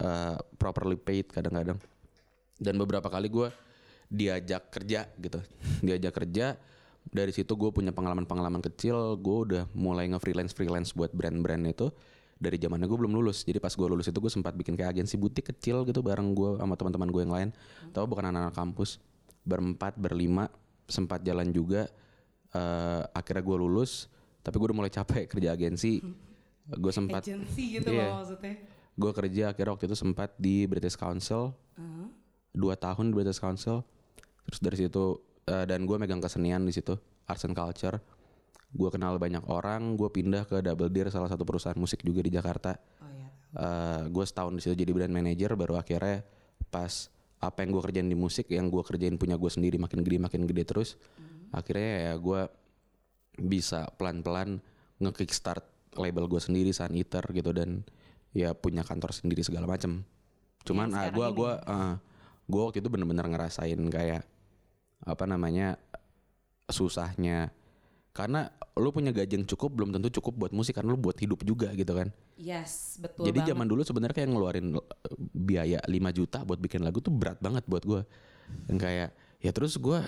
Eh, 0.00 0.36
properly 0.56 0.96
paid 0.96 1.28
kadang-kadang. 1.28 1.76
Dan 2.56 2.80
beberapa 2.80 3.12
kali 3.12 3.28
gue 3.28 3.52
diajak 4.08 4.72
kerja 4.72 5.04
gitu. 5.20 5.44
Diajak 5.84 6.16
kerja 6.16 6.56
dari 7.08 7.32
situ 7.32 7.56
gue 7.56 7.70
punya 7.72 7.90
pengalaman-pengalaman 7.90 8.60
kecil 8.60 9.16
gue 9.16 9.36
udah 9.48 9.62
mulai 9.72 10.08
nge-freelance 10.12 10.52
freelance 10.52 10.90
buat 10.92 11.12
brand-brand 11.12 11.64
itu. 11.68 11.88
Dari 12.38 12.54
zamannya 12.54 12.86
gue 12.86 12.98
belum 13.02 13.18
lulus 13.18 13.42
jadi 13.42 13.58
pas 13.58 13.74
gue 13.74 13.88
lulus 13.90 14.06
itu 14.06 14.18
gue 14.22 14.30
sempat 14.30 14.54
bikin 14.54 14.78
kayak 14.78 14.94
agensi 14.94 15.18
butik 15.18 15.50
kecil 15.50 15.82
gitu 15.82 16.06
bareng 16.06 16.38
gue 16.38 16.62
sama 16.62 16.78
teman-teman 16.78 17.08
gue 17.10 17.22
yang 17.26 17.34
lain. 17.34 17.48
Tapi 17.90 18.04
bukan 18.06 18.30
anak-anak 18.30 18.54
kampus? 18.54 19.02
Berempat 19.42 19.98
berlima 19.98 20.46
sempat 20.86 21.20
jalan 21.26 21.50
juga 21.50 21.90
Eh, 22.48 23.02
akhirnya 23.12 23.44
gue 23.44 23.56
lulus 23.60 24.08
tapi 24.40 24.56
gue 24.56 24.72
udah 24.72 24.78
mulai 24.80 24.92
capek 24.92 25.28
kerja 25.28 25.52
agensi. 25.52 26.00
Gue 26.68 26.92
sempat 26.92 27.24
gitu 27.24 27.96
loh 27.96 28.20
maksudnya. 28.20 28.60
gue 28.92 29.12
kerja 29.16 29.42
akhirnya 29.56 29.72
waktu 29.72 29.88
itu 29.88 29.96
sempat 29.96 30.36
di 30.36 30.68
British 30.68 31.00
Council. 31.00 31.56
Uh-huh. 31.80 32.12
dua 32.52 32.76
tahun 32.76 33.08
di 33.08 33.14
British 33.16 33.40
Council. 33.40 33.80
Terus 34.44 34.60
dari 34.60 34.76
situ 34.76 35.16
eh, 35.48 35.64
dan 35.64 35.88
gue 35.88 35.96
megang 35.96 36.20
kesenian 36.20 36.62
di 36.68 36.72
situ 36.76 36.94
arts 37.24 37.44
and 37.48 37.56
culture. 37.56 37.96
Gue 38.68 38.92
kenal 38.92 39.16
banyak 39.16 39.48
orang 39.48 39.96
gue 39.96 40.08
pindah 40.12 40.44
ke 40.44 40.60
Double 40.60 40.92
Deer 40.92 41.08
salah 41.08 41.32
satu 41.32 41.48
perusahaan 41.48 41.76
musik 41.76 42.04
juga 42.04 42.20
di 42.20 42.32
Jakarta. 42.32 42.76
Oh 43.00 43.08
iya. 43.08 43.28
gue 44.12 44.24
setahun 44.28 44.52
di 44.52 44.60
situ 44.60 44.76
jadi 44.76 44.92
brand 44.92 45.12
manager 45.12 45.56
baru 45.56 45.80
akhirnya 45.80 46.20
pas 46.68 47.08
apa 47.40 47.64
yang 47.64 47.70
gue 47.72 47.82
kerjain 47.88 48.08
di 48.10 48.18
musik 48.18 48.50
yang 48.52 48.68
gue 48.68 48.82
kerjain 48.84 49.16
punya 49.16 49.40
gue 49.40 49.48
sendiri 49.48 49.80
makin 49.80 50.04
gede 50.04 50.18
makin 50.20 50.42
gede 50.44 50.62
terus. 50.68 51.00
Akhirnya 51.48 52.12
ya 52.12 52.14
gue 52.20 52.40
bisa 53.40 53.88
pelan-pelan 53.96 54.60
nge-kickstart 54.98 55.64
label 55.96 56.26
gue 56.26 56.40
sendiri 56.42 56.74
Sun 56.74 56.92
Eater 56.98 57.24
gitu 57.30 57.54
dan 57.54 57.86
ya 58.36 58.52
punya 58.52 58.84
kantor 58.84 59.14
sendiri 59.14 59.40
segala 59.46 59.64
macem. 59.64 60.04
Cuman 60.66 60.92
ah, 60.92 61.08
gue 61.08 61.24
ah, 61.64 61.96
gua 62.48 62.62
waktu 62.68 62.84
itu 62.84 62.88
bener-bener 62.92 63.24
ngerasain 63.24 63.78
kayak 63.88 64.22
apa 65.02 65.24
namanya 65.24 65.76
susahnya 66.66 67.48
karena 68.12 68.50
lu 68.74 68.90
punya 68.90 69.14
gaji 69.14 69.38
yang 69.38 69.46
cukup 69.46 69.70
belum 69.72 69.90
tentu 69.94 70.10
cukup 70.18 70.34
buat 70.46 70.52
musik 70.52 70.74
karena 70.74 70.90
lu 70.90 70.98
buat 70.98 71.14
hidup 71.14 71.42
juga 71.42 71.70
gitu 71.72 71.94
kan 71.94 72.10
Yes, 72.38 73.02
betul 73.02 73.26
jadi 73.26 73.42
banget. 73.42 73.50
zaman 73.50 73.66
dulu 73.66 73.82
sebenarnya 73.82 74.14
kayak 74.14 74.30
ngeluarin 74.30 74.66
eh, 74.78 74.82
biaya 75.34 75.78
5 75.82 75.90
juta 76.14 76.46
buat 76.46 76.58
bikin 76.58 76.86
lagu 76.86 77.02
tuh 77.02 77.10
berat 77.10 77.42
banget 77.42 77.66
buat 77.66 77.82
gue. 77.82 78.06
Dan 78.70 78.78
kayak 78.78 79.10
ya 79.42 79.50
terus 79.50 79.74
gue 79.74 79.98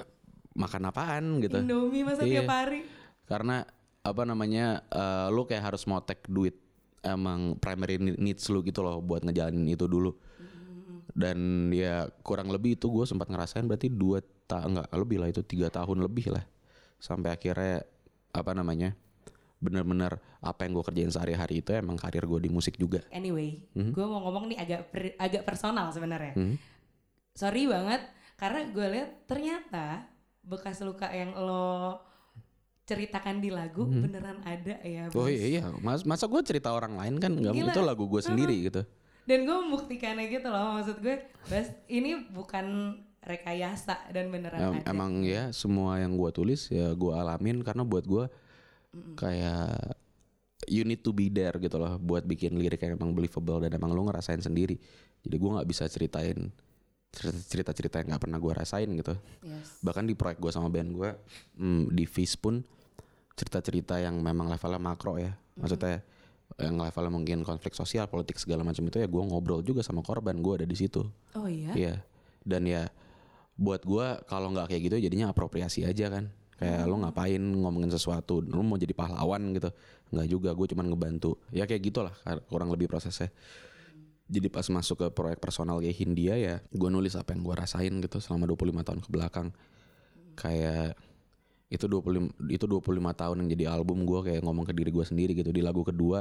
makan 0.54 0.94
apaan 0.94 1.42
gitu. 1.42 1.58
Indomie 1.58 2.06
masa 2.06 2.22
Iya. 2.22 2.46
tiap 2.46 2.54
hari. 2.54 2.86
Karena 3.26 3.66
apa 4.06 4.22
namanya 4.22 4.78
eh, 4.86 5.26
lu 5.34 5.42
kayak 5.42 5.74
harus 5.74 5.82
take 6.06 6.22
duit 6.30 6.54
emang 7.02 7.58
primary 7.58 7.98
needs 7.98 8.46
lu 8.46 8.62
gitu 8.62 8.78
loh 8.78 9.02
buat 9.02 9.26
ngejalanin 9.26 9.66
itu 9.66 9.90
dulu. 9.90 10.14
Dan 11.10 11.66
ya 11.74 12.06
kurang 12.22 12.54
lebih 12.54 12.78
itu 12.78 12.86
gue 12.86 13.10
sempat 13.10 13.26
ngerasain 13.26 13.66
berarti 13.66 13.90
dua 13.90 14.22
ta 14.50 14.66
enggak 14.66 14.90
lebih 14.90 15.22
lah 15.22 15.30
itu 15.30 15.46
tiga 15.46 15.70
tahun 15.70 16.02
lebih 16.02 16.34
lah 16.34 16.42
sampai 16.98 17.30
akhirnya 17.30 17.86
apa 18.30 18.50
namanya 18.50 18.98
bener-bener 19.60 20.18
apa 20.40 20.64
yang 20.64 20.72
gue 20.74 20.84
kerjain 20.84 21.12
sehari-hari 21.12 21.60
itu 21.60 21.70
emang 21.70 21.94
karir 21.94 22.24
gue 22.24 22.40
di 22.40 22.50
musik 22.50 22.74
juga. 22.74 23.04
Anyway, 23.12 23.60
Mhm. 23.76 23.92
gue 23.92 24.02
mau 24.02 24.24
ngomong 24.24 24.48
nih 24.48 24.58
agak 24.58 24.80
per- 24.88 25.16
agak 25.16 25.42
personal 25.44 25.92
sebenarnya. 25.92 26.32
Mhm. 26.32 26.56
Sorry 27.36 27.68
banget 27.68 28.00
karena 28.34 28.60
gue 28.66 28.86
lihat 28.88 29.10
ternyata 29.28 30.08
bekas 30.40 30.80
luka 30.80 31.12
yang 31.12 31.36
lo 31.36 32.00
ceritakan 32.88 33.38
di 33.38 33.52
lagu 33.52 33.84
beneran 33.86 34.40
ada 34.42 34.80
ya. 34.82 35.06
Oh 35.14 35.22
Bos. 35.22 35.30
iya 35.30 35.44
iya, 35.46 35.62
Mas, 35.78 36.02
masa 36.02 36.26
gue 36.26 36.40
cerita 36.42 36.72
orang 36.72 36.96
lain 36.96 37.20
kan 37.20 37.30
nggak 37.30 37.54
itu 37.54 37.82
lagu 37.84 38.08
gue 38.08 38.18
sendiri 38.18 38.66
gitu. 38.66 38.82
Dan 39.28 39.46
gue 39.46 39.56
membuktikannya 39.60 40.26
gitu 40.26 40.48
loh 40.48 40.80
maksud 40.80 40.98
gue, 40.98 41.20
Bas 41.46 41.68
ini 41.86 42.16
bukan 42.32 42.96
rekayasa 43.20 44.08
dan 44.12 44.32
beneran 44.32 44.58
Em- 44.58 44.80
ada. 44.80 44.88
emang 44.88 45.20
ya 45.20 45.52
semua 45.52 46.00
yang 46.00 46.16
gue 46.16 46.30
tulis 46.32 46.72
ya 46.72 46.96
gue 46.96 47.12
alamin 47.12 47.60
karena 47.60 47.84
buat 47.84 48.08
gue 48.08 48.24
kayak 49.14 50.00
you 50.68 50.84
need 50.84 51.00
to 51.00 51.14
be 51.14 51.30
there 51.32 51.54
gitu 51.56 51.76
loh 51.80 51.96
buat 51.96 52.26
bikin 52.26 52.56
lirik 52.58 52.80
yang 52.84 52.96
emang 52.98 53.16
believable 53.16 53.62
dan 53.62 53.72
emang 53.72 53.94
lo 53.94 54.04
ngerasain 54.08 54.42
sendiri. 54.42 54.76
Jadi 55.20 55.36
gue 55.36 55.50
nggak 55.50 55.68
bisa 55.68 55.84
ceritain 55.88 56.52
cerita-cerita 57.50 57.98
yang 58.00 58.14
nggak 58.14 58.22
pernah 58.22 58.38
gue 58.38 58.52
rasain 58.54 58.88
gitu. 58.94 59.14
Yes. 59.42 59.80
Bahkan 59.82 60.04
di 60.06 60.14
proyek 60.14 60.38
gue 60.38 60.52
sama 60.52 60.68
band 60.70 60.90
gue 60.94 61.10
hmm, 61.58 61.90
di 61.90 62.04
Fish 62.06 62.38
pun 62.38 62.62
cerita-cerita 63.34 63.98
yang 63.98 64.20
memang 64.20 64.48
levelnya 64.52 64.80
makro 64.80 65.16
ya. 65.16 65.32
Maksudnya 65.58 66.04
yang 66.58 66.76
levelnya 66.76 67.12
mungkin 67.14 67.38
konflik 67.46 67.72
sosial, 67.78 68.10
politik 68.10 68.36
segala 68.36 68.66
macam 68.66 68.82
itu 68.84 68.98
ya 69.00 69.06
gue 69.06 69.22
ngobrol 69.22 69.62
juga 69.64 69.80
sama 69.86 70.02
korban 70.04 70.38
gue 70.38 70.62
ada 70.62 70.66
di 70.68 70.76
situ. 70.76 71.02
Oh 71.34 71.46
iya. 71.48 71.72
Iya. 71.72 71.94
Dan 72.42 72.68
ya 72.68 72.86
buat 73.60 73.84
gua 73.84 74.24
kalau 74.24 74.48
nggak 74.56 74.72
kayak 74.72 74.82
gitu 74.88 74.96
jadinya 75.04 75.36
apropriasi 75.36 75.84
aja 75.84 76.08
kan. 76.08 76.32
Kayak 76.60 76.92
lo 76.92 77.00
ngapain 77.00 77.40
ngomongin 77.40 77.88
sesuatu, 77.88 78.44
lo 78.44 78.60
mau 78.60 78.76
jadi 78.76 78.92
pahlawan 78.92 79.56
gitu. 79.56 79.72
Nggak 80.12 80.26
juga, 80.28 80.50
gue 80.52 80.66
cuman 80.76 80.92
ngebantu. 80.92 81.40
Ya 81.56 81.64
kayak 81.64 81.80
gitulah 81.88 82.12
kurang 82.52 82.68
lebih 82.68 82.84
prosesnya. 82.84 83.32
Jadi 84.28 84.52
pas 84.52 84.68
masuk 84.68 85.00
ke 85.00 85.06
proyek 85.08 85.40
personal 85.40 85.80
kayak 85.80 85.96
Hindia 85.96 86.36
ya, 86.36 86.60
gue 86.60 86.88
nulis 86.92 87.16
apa 87.16 87.32
yang 87.32 87.48
gue 87.48 87.56
rasain 87.56 87.94
gitu 88.04 88.20
selama 88.20 88.44
25 88.44 88.76
tahun 88.76 89.00
ke 89.00 89.08
belakang. 89.08 89.48
Kayak 90.36 91.00
itu 91.72 91.86
25 91.86 92.50
itu 92.50 92.64
25 92.66 92.82
tahun 93.14 93.36
yang 93.40 93.48
jadi 93.56 93.64
album 93.70 94.02
gue 94.02 94.20
kayak 94.26 94.42
ngomong 94.42 94.66
ke 94.66 94.74
diri 94.74 94.90
gue 94.90 95.06
sendiri 95.06 95.32
gitu 95.38 95.54
di 95.54 95.62
lagu 95.62 95.86
kedua 95.86 96.18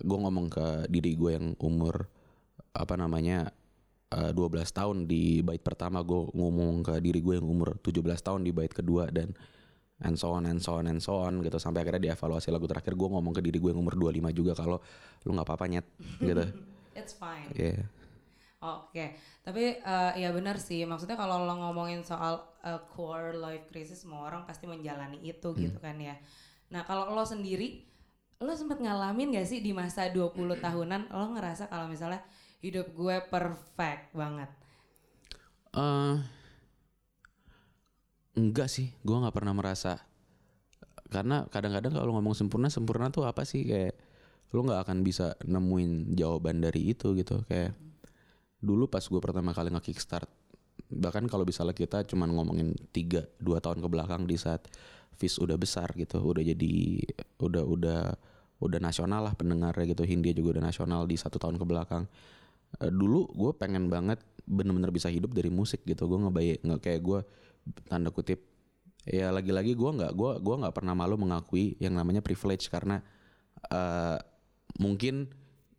gue 0.00 0.18
ngomong 0.18 0.48
ke 0.48 0.66
diri 0.88 1.12
gue 1.14 1.30
yang 1.36 1.52
umur 1.60 2.08
apa 2.72 2.96
namanya 2.96 3.52
eh, 4.14 4.32
12 4.32 4.64
tahun 4.70 4.96
di 5.10 5.42
bait 5.42 5.60
pertama 5.60 6.00
gue 6.06 6.30
ngomong 6.32 6.86
ke 6.86 6.94
diri 7.02 7.18
gue 7.18 7.34
yang 7.38 7.46
umur 7.46 7.76
17 7.82 8.00
tahun 8.22 8.40
di 8.46 8.54
bait 8.54 8.70
kedua 8.70 9.10
dan 9.10 9.34
and 10.02 10.18
so 10.18 10.34
on 10.34 10.46
and 10.46 10.62
so 10.62 10.78
on 10.78 10.86
and 10.90 11.02
so 11.02 11.18
on 11.22 11.42
gitu 11.42 11.58
sampai 11.58 11.82
akhirnya 11.82 12.10
dievaluasi 12.10 12.50
lagu 12.50 12.66
terakhir 12.66 12.94
gue 12.94 13.08
ngomong 13.10 13.34
ke 13.34 13.42
diri 13.42 13.58
gue 13.62 13.70
yang 13.70 13.82
umur 13.82 13.94
25 13.98 14.30
juga 14.34 14.52
kalau 14.54 14.78
lu 15.26 15.30
nggak 15.34 15.46
apa-apa 15.46 15.64
nyet 15.70 15.86
gitu 16.22 16.44
It's 16.94 17.14
fine. 17.18 17.50
Iya. 17.52 17.84
Oke, 18.64 19.12
tapi 19.44 19.76
eh, 19.76 20.12
ya 20.16 20.32
benar 20.32 20.56
sih. 20.56 20.88
Maksudnya 20.88 21.20
kalau 21.20 21.44
lo 21.44 21.52
ngomongin 21.52 22.00
soal 22.00 22.40
eh, 22.64 22.80
core 22.96 23.36
life 23.36 23.68
crisis, 23.68 24.06
semua 24.06 24.24
orang 24.24 24.48
pasti 24.48 24.64
menjalani 24.64 25.20
itu 25.20 25.52
gitu 25.58 25.76
kan 25.82 26.00
ya. 26.00 26.16
Nah 26.72 26.80
kalau 26.88 27.12
lo 27.12 27.28
sendiri, 27.28 27.84
lo 28.40 28.56
sempat 28.56 28.80
ngalamin 28.80 29.36
gak 29.36 29.44
sih 29.44 29.60
di 29.60 29.76
masa 29.76 30.08
20 30.08 30.32
tahunan, 30.64 31.12
lo 31.12 31.36
ngerasa 31.36 31.68
kalau 31.68 31.92
misalnya 31.92 32.24
hidup 32.64 32.88
gue 32.96 33.16
perfect 33.28 34.16
banget? 34.16 34.48
eh 35.74 36.16
enggak 38.40 38.72
sih, 38.72 38.88
gue 39.04 39.16
nggak 39.20 39.36
pernah 39.36 39.52
merasa. 39.52 40.00
Karena 41.12 41.44
kadang-kadang 41.52 41.92
kalau 41.92 42.16
ngomong 42.16 42.32
sempurna 42.32 42.72
sempurna 42.72 43.12
tuh 43.12 43.28
apa 43.28 43.44
sih? 43.44 43.68
Kayak 43.68 43.94
lu 44.56 44.64
nggak 44.64 44.80
akan 44.88 45.04
bisa 45.04 45.36
nemuin 45.44 46.16
jawaban 46.16 46.64
dari 46.64 46.94
itu 46.94 47.12
gitu. 47.18 47.44
Kayak 47.46 47.76
dulu 48.64 48.88
pas 48.88 49.04
gue 49.04 49.20
pertama 49.20 49.52
kali 49.52 49.68
nge-kickstart 49.68 50.30
bahkan 50.94 51.26
kalau 51.28 51.44
misalnya 51.44 51.76
kita 51.76 52.06
cuman 52.06 52.32
ngomongin 52.32 52.72
tiga 52.94 53.26
dua 53.42 53.58
tahun 53.60 53.82
ke 53.82 53.88
belakang 53.88 54.24
di 54.24 54.36
saat 54.40 54.64
Fish 55.14 55.38
udah 55.38 55.54
besar 55.54 55.90
gitu 55.94 56.18
udah 56.22 56.42
jadi 56.42 57.02
udah 57.38 57.62
udah 57.62 58.00
udah 58.62 58.80
nasional 58.80 59.26
lah 59.26 59.34
pendengarnya 59.36 59.84
gitu. 59.92 60.06
Hindia 60.06 60.32
juga 60.32 60.58
udah 60.58 60.64
nasional 60.70 61.04
di 61.04 61.18
satu 61.18 61.36
tahun 61.36 61.60
ke 61.60 61.66
belakang 61.66 62.08
Eh, 62.80 62.92
dulu 62.92 63.30
gue 63.30 63.52
pengen 63.54 63.86
banget 63.92 64.18
bener-bener 64.44 64.90
bisa 64.90 65.08
hidup 65.12 65.30
dari 65.36 65.50
musik 65.52 65.82
gitu. 65.86 66.06
Gue 66.10 66.18
ngebayang 66.24 66.60
nggak 66.64 66.80
kayak 66.82 67.00
gue 67.00 67.18
tanda 67.88 68.10
kutip 68.12 68.44
ya 69.04 69.28
lagi-lagi 69.32 69.76
gue 69.76 69.90
nggak 70.00 70.12
gua 70.16 70.40
gua 70.40 70.64
nggak 70.64 70.80
pernah 70.80 70.96
malu 70.96 71.20
mengakui 71.20 71.76
yang 71.76 71.92
namanya 71.92 72.24
privilege 72.24 72.72
karena 72.72 73.04
eh 73.68 74.16
mungkin 74.80 75.28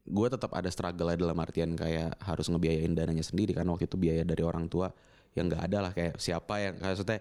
gue 0.05 0.27
tetap 0.29 0.53
ada 0.53 0.69
struggle 0.69 1.09
dalam 1.17 1.37
artian 1.41 1.73
kayak 1.73 2.13
harus 2.21 2.45
ngebiayain 2.53 2.93
dananya 2.93 3.25
sendiri 3.25 3.57
kan. 3.57 3.65
Waktu 3.65 3.89
itu 3.89 3.97
biaya 3.97 4.21
dari 4.21 4.45
orang 4.45 4.69
tua 4.69 4.93
yang 5.33 5.49
nggak 5.49 5.63
ada 5.65 5.77
lah. 5.89 5.91
Kayak 5.97 6.21
siapa 6.21 6.53
yang 6.61 6.75
kayak 6.77 6.93
maksudnya 6.93 7.19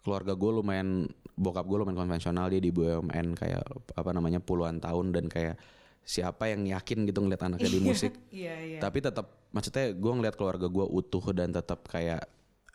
keluarga 0.00 0.32
gue 0.38 0.50
lumayan 0.62 0.88
bokap 1.34 1.66
gue 1.66 1.78
lumayan 1.82 1.98
konvensional 2.06 2.46
dia 2.48 2.62
di 2.62 2.70
BUMN 2.72 3.36
kayak 3.36 3.64
apa 3.98 4.10
namanya 4.14 4.40
puluhan 4.40 4.80
tahun 4.80 5.12
dan 5.12 5.26
kayak 5.28 5.60
siapa 6.04 6.50
yang 6.50 6.66
yakin 6.66 7.06
gitu 7.06 7.18
ngeliat 7.22 7.42
anaknya 7.46 7.70
di 7.70 7.80
musik. 7.80 8.12
Iya 8.34 8.54
iya. 8.66 8.78
tapi 8.82 8.98
tetap 8.98 9.48
maksudnya 9.54 9.94
gue 9.94 10.12
ngeliat 10.12 10.34
keluarga 10.34 10.66
gue 10.66 10.86
utuh 10.86 11.22
dan 11.30 11.54
tetap 11.54 11.86
kayak 11.86 12.26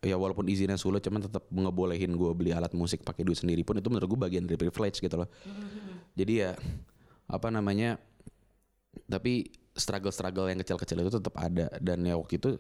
ya 0.06 0.16
walaupun 0.16 0.46
izinnya 0.46 0.78
sulit 0.78 1.02
cuman 1.02 1.26
tetap 1.26 1.50
ngebolehin 1.50 2.14
gue 2.14 2.32
beli 2.38 2.54
alat 2.54 2.72
musik 2.78 3.02
pakai 3.02 3.26
duit 3.26 3.42
sendiri 3.42 3.66
pun 3.66 3.82
itu 3.82 3.90
menurut 3.90 4.06
gue 4.06 4.20
bagian 4.30 4.46
dari 4.46 4.56
privilege 4.56 5.02
gitu 5.02 5.16
loh. 5.18 5.30
Jadi 6.14 6.34
ya 6.46 6.54
apa 7.26 7.48
namanya 7.50 7.98
tapi 9.10 9.50
struggle-struggle 9.76 10.48
yang 10.48 10.60
kecil-kecil 10.62 11.04
itu 11.04 11.12
tetap 11.20 11.36
ada. 11.36 11.68
Dan 11.84 12.06
ya 12.08 12.16
waktu 12.16 12.40
itu 12.40 12.56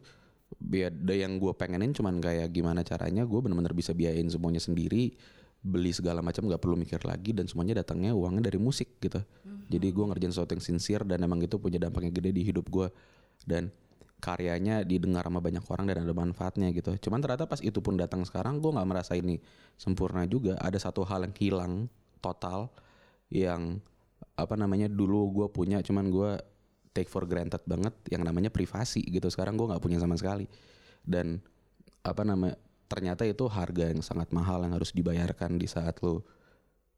biada 0.59 1.13
yang 1.15 1.41
gue 1.41 1.53
pengenin 1.57 1.95
cuman 1.95 2.21
kayak 2.21 2.53
gimana 2.53 2.85
caranya 2.85 3.25
gue 3.25 3.39
bener-bener 3.41 3.73
bisa 3.73 3.95
biayain 3.97 4.29
semuanya 4.29 4.61
sendiri 4.61 5.17
beli 5.65 5.89
segala 5.89 6.21
macam 6.21 6.45
nggak 6.45 6.61
perlu 6.61 6.77
mikir 6.77 7.01
lagi 7.01 7.33
dan 7.33 7.49
semuanya 7.49 7.81
datangnya 7.81 8.13
uangnya 8.13 8.53
dari 8.53 8.61
musik 8.61 9.01
gitu. 9.01 9.17
Jadi 9.65 9.87
gue 9.89 10.05
ngerjain 10.05 10.29
sesuatu 10.29 10.53
yang 10.53 10.61
sincere 10.61 11.01
dan 11.09 11.25
emang 11.25 11.41
itu 11.41 11.57
punya 11.57 11.81
dampaknya 11.81 12.13
gede 12.13 12.29
di 12.37 12.45
hidup 12.45 12.69
gue 12.69 12.87
dan 13.49 13.73
karyanya 14.21 14.85
didengar 14.85 15.25
sama 15.25 15.41
banyak 15.41 15.65
orang 15.65 15.85
dan 15.89 16.05
ada 16.05 16.13
manfaatnya 16.13 16.69
gitu. 16.69 16.93
Cuman 17.09 17.17
ternyata 17.17 17.49
pas 17.49 17.57
itu 17.65 17.81
pun 17.81 17.97
datang 17.97 18.21
sekarang 18.21 18.61
gue 18.61 18.69
nggak 18.69 18.87
merasa 18.87 19.17
ini 19.17 19.41
sempurna 19.73 20.29
juga. 20.29 20.53
Ada 20.61 20.89
satu 20.89 21.01
hal 21.01 21.25
yang 21.25 21.35
hilang 21.41 21.73
total 22.21 22.69
yang 23.33 23.81
apa 24.37 24.53
namanya 24.53 24.85
dulu 24.85 25.33
gue 25.33 25.47
punya 25.49 25.81
cuman 25.81 26.05
gue 26.13 26.31
take 26.93 27.09
for 27.09 27.25
granted 27.25 27.59
banget 27.65 27.91
yang 28.13 28.21
namanya 28.21 28.53
privasi 28.53 29.01
gitu. 29.01 29.33
Sekarang 29.33 29.57
gue 29.57 29.65
nggak 29.65 29.81
punya 29.81 29.97
sama 29.97 30.13
sekali. 30.13 30.45
Dan 31.01 31.41
apa 32.05 32.21
nama 32.21 32.53
ternyata 32.85 33.25
itu 33.25 33.45
harga 33.49 33.89
yang 33.89 34.01
sangat 34.01 34.29
mahal 34.29 34.61
yang 34.65 34.73
harus 34.77 34.93
dibayarkan 34.93 35.57
di 35.57 35.65
saat 35.65 35.97
lo 36.05 36.21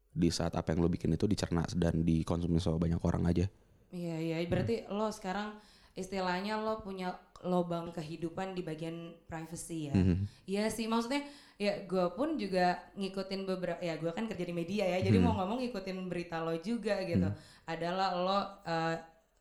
di 0.08 0.28
saat 0.34 0.56
apa 0.58 0.74
yang 0.74 0.82
lo 0.82 0.88
bikin 0.90 1.14
itu 1.14 1.24
dicerna 1.30 1.62
dan 1.78 2.02
dikonsumsi 2.02 2.58
sama 2.58 2.82
banyak 2.82 3.00
orang 3.00 3.24
aja. 3.28 3.46
Iya 3.94 4.16
iya. 4.18 4.36
Berarti 4.48 4.84
lo 4.90 5.08
sekarang 5.14 5.56
istilahnya 5.94 6.58
lo 6.58 6.82
punya 6.82 7.16
lobang 7.46 7.94
kehidupan 7.94 8.54
di 8.58 8.66
bagian 8.66 9.14
privacy 9.30 9.88
ya. 9.88 9.94
Mhm. 9.94 10.16
Iya 10.50 10.64
sih. 10.74 10.90
Maksudnya 10.90 11.22
ya 11.58 11.86
gue 11.86 12.06
pun 12.14 12.38
juga 12.38 12.78
ngikutin 12.94 13.42
beberapa 13.46 13.82
ya 13.82 13.98
gue 13.98 14.10
kan 14.14 14.26
kerja 14.30 14.46
di 14.46 14.54
media 14.54 14.86
ya 14.86 15.02
jadi 15.02 15.18
Hmm. 15.18 15.26
mau 15.26 15.34
ngomong 15.42 15.58
ngikutin 15.62 15.96
berita 16.10 16.42
lo 16.42 16.54
juga 16.58 16.98
gitu. 17.06 17.30
Adalah 17.66 18.08
lo 18.14 18.38
eh, 18.66 18.96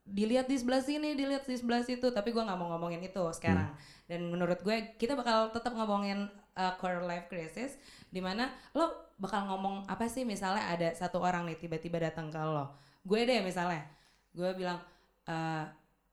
dilihat 0.08 0.48
di 0.48 0.56
sebelah 0.56 0.80
sini 0.80 1.20
dilihat 1.20 1.44
di 1.44 1.58
sebelah 1.60 1.84
situ 1.84 2.08
tapi 2.16 2.32
gue 2.32 2.40
nggak 2.40 2.56
mau 2.56 2.72
ngomongin 2.72 3.04
itu 3.04 3.20
sekarang 3.36 3.76
dan 4.08 4.32
menurut 4.32 4.64
gue 4.64 4.96
kita 4.96 5.20
bakal 5.20 5.52
tetap 5.52 5.76
ngomongin 5.76 6.32
eh, 6.56 6.74
quarter 6.80 7.04
life 7.04 7.28
crisis 7.28 7.76
di 8.08 8.24
mana 8.24 8.48
lo 8.72 9.12
bakal 9.20 9.52
ngomong 9.52 9.84
apa 9.92 10.08
sih? 10.08 10.24
Misalnya 10.24 10.64
ada 10.72 10.90
satu 10.96 11.20
orang 11.20 11.44
nih 11.44 11.60
tiba-tiba 11.60 12.00
datang 12.00 12.32
ke 12.32 12.40
lo. 12.40 12.72
Gue 13.04 13.28
deh 13.28 13.44
misalnya 13.44 13.84
gue 14.32 14.50
bilang 14.56 14.80
eh, 15.28 15.64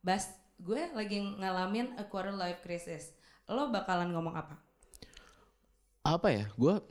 Bas 0.05 0.29
gue 0.59 0.91
lagi 0.93 1.23
ngalamin 1.23 1.95
a 1.97 2.05
quarter 2.11 2.35
life 2.35 2.61
crisis. 2.67 3.15
Lo 3.47 3.71
bakalan 3.71 4.11
ngomong 4.11 4.35
apa? 4.35 4.55
Apa 6.03 6.29
ya? 6.35 6.45
Gue 6.59 6.83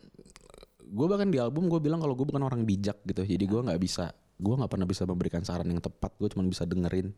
gue 0.84 1.06
bahkan 1.12 1.28
di 1.28 1.38
album 1.38 1.68
gue 1.68 1.84
bilang 1.84 2.00
kalau 2.00 2.16
gue 2.16 2.24
bukan 2.24 2.48
orang 2.48 2.64
bijak 2.64 3.04
gitu. 3.04 3.28
Jadi 3.28 3.44
gue 3.44 3.60
nggak 3.60 3.82
bisa 3.84 4.16
gue 4.40 4.56
nggak 4.56 4.72
pernah 4.72 4.88
bisa 4.88 5.04
memberikan 5.04 5.44
saran 5.44 5.68
yang 5.68 5.84
tepat. 5.84 6.16
Gue 6.16 6.32
cuma 6.32 6.48
bisa 6.48 6.64
dengerin. 6.64 7.12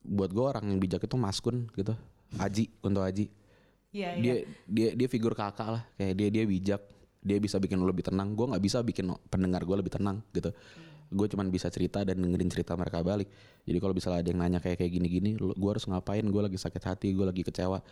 Buat 0.00 0.32
gue 0.32 0.40
orang 0.40 0.72
yang 0.72 0.80
bijak 0.80 1.04
itu 1.04 1.20
maskun 1.20 1.68
gitu 1.76 1.92
Aji 2.38 2.70
untuk 2.84 3.02
Aji 3.02 3.26
Iya 3.90 4.14
dia 4.22 4.34
dia 4.70 4.88
dia 4.94 5.08
figur 5.10 5.34
kakak 5.34 5.68
lah. 5.68 5.82
Kayak 5.98 6.14
dia 6.14 6.28
dia 6.30 6.44
bijak. 6.46 6.82
Dia 7.20 7.36
bisa 7.42 7.58
bikin 7.58 7.76
lo 7.82 7.90
lebih 7.90 8.06
tenang. 8.06 8.38
Gue 8.38 8.46
nggak 8.46 8.62
bisa 8.62 8.78
bikin 8.86 9.10
pendengar 9.28 9.66
gue 9.66 9.76
lebih 9.76 9.92
tenang 9.92 10.22
gitu. 10.30 10.54
Gue 11.10 11.26
cuman 11.26 11.50
bisa 11.50 11.66
cerita 11.74 12.06
dan 12.06 12.22
dengerin 12.22 12.48
cerita 12.48 12.78
mereka 12.78 13.02
balik. 13.02 13.26
Jadi 13.66 13.78
kalau 13.82 13.92
misalnya 13.92 14.22
ada 14.22 14.28
yang 14.30 14.40
nanya 14.40 14.58
kayak 14.62 14.78
kayak 14.78 14.92
gini 14.94 15.06
gini 15.10 15.30
gue 15.36 15.70
harus 15.70 15.84
ngapain? 15.90 16.22
Gue 16.22 16.42
lagi 16.42 16.54
sakit 16.54 16.82
hati 16.86 17.10
gue 17.10 17.26
lagi 17.26 17.42
kecewa. 17.42 17.82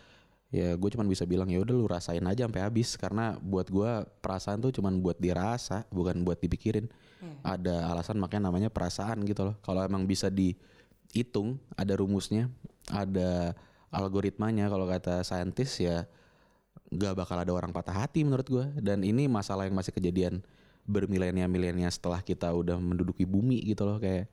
Ya 0.49 0.73
gue 0.73 0.89
cuman 0.89 1.05
bisa 1.05 1.29
bilang 1.29 1.51
ya 1.51 1.61
udah 1.61 1.75
lu 1.75 1.85
rasain 1.85 2.23
aja 2.23 2.47
sampai 2.47 2.63
habis. 2.63 2.95
Karena 2.95 3.35
buat 3.43 3.67
gue 3.67 4.07
perasaan 4.23 4.63
tuh 4.63 4.71
cuman 4.71 5.03
buat 5.03 5.19
dirasa 5.19 5.83
bukan 5.91 6.23
buat 6.23 6.39
dipikirin. 6.39 6.87
Ada 7.43 7.91
alasan 7.91 8.15
makanya 8.23 8.47
namanya 8.47 8.71
perasaan 8.71 9.19
gitu 9.27 9.51
loh. 9.51 9.55
Kalau 9.59 9.83
emang 9.83 10.07
bisa 10.07 10.31
dihitung 10.31 11.59
ada 11.75 11.91
rumusnya 11.99 12.47
ada 12.87 13.51
algoritmanya 13.89 14.67
kalau 14.67 14.85
kata 14.85 15.21
saintis 15.21 15.77
ya 15.77 16.05
nggak 16.89 17.13
bakal 17.13 17.37
ada 17.37 17.49
orang 17.49 17.69
patah 17.69 17.93
hati 17.93 18.25
menurut 18.25 18.45
gue 18.45 18.65
dan 18.81 19.01
ini 19.01 19.25
masalah 19.25 19.65
yang 19.65 19.77
masih 19.77 19.91
kejadian 19.91 20.41
bermilenia-milenia 20.89 21.85
setelah 21.87 22.17
kita 22.19 22.49
udah 22.49 22.77
menduduki 22.77 23.21
bumi 23.23 23.61
gitu 23.63 23.85
loh. 23.85 24.01
Kayak 24.01 24.25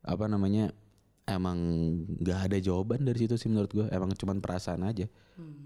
apa 0.00 0.24
namanya 0.26 0.70
emang 1.26 1.58
nggak 2.18 2.40
ada 2.46 2.58
jawaban 2.58 3.02
dari 3.02 3.26
situ 3.26 3.34
sih 3.34 3.50
menurut 3.50 3.70
gue 3.70 3.86
emang 3.90 4.14
cuman 4.14 4.38
perasaan 4.38 4.86
aja. 4.86 5.10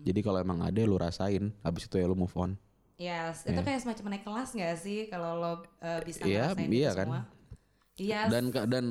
Jadi 0.01 0.21
kalau 0.21 0.39
emang 0.39 0.65
ada 0.65 0.81
lu 0.81 0.97
rasain 0.97 1.53
habis 1.61 1.85
itu 1.85 1.99
ya 1.99 2.07
lu 2.07 2.17
move 2.17 2.33
on. 2.37 2.57
Yes, 2.95 3.43
itu 3.43 3.59
kayak 3.59 3.83
semacam 3.83 4.05
naik 4.15 4.23
kelas 4.23 4.51
nggak 4.55 4.75
sih 4.79 4.99
kalau 5.11 5.35
lo 5.37 5.53
uh, 5.53 5.59
bisa 6.01 6.23
Iya, 6.23 6.55
ngerasain 6.55 6.71
iya 6.71 6.89
itu 6.89 6.97
kan. 6.97 7.07
semua? 7.11 7.23
Iya. 7.95 8.21
dan 8.27 8.45
ka- 8.49 8.67
dan 8.67 8.85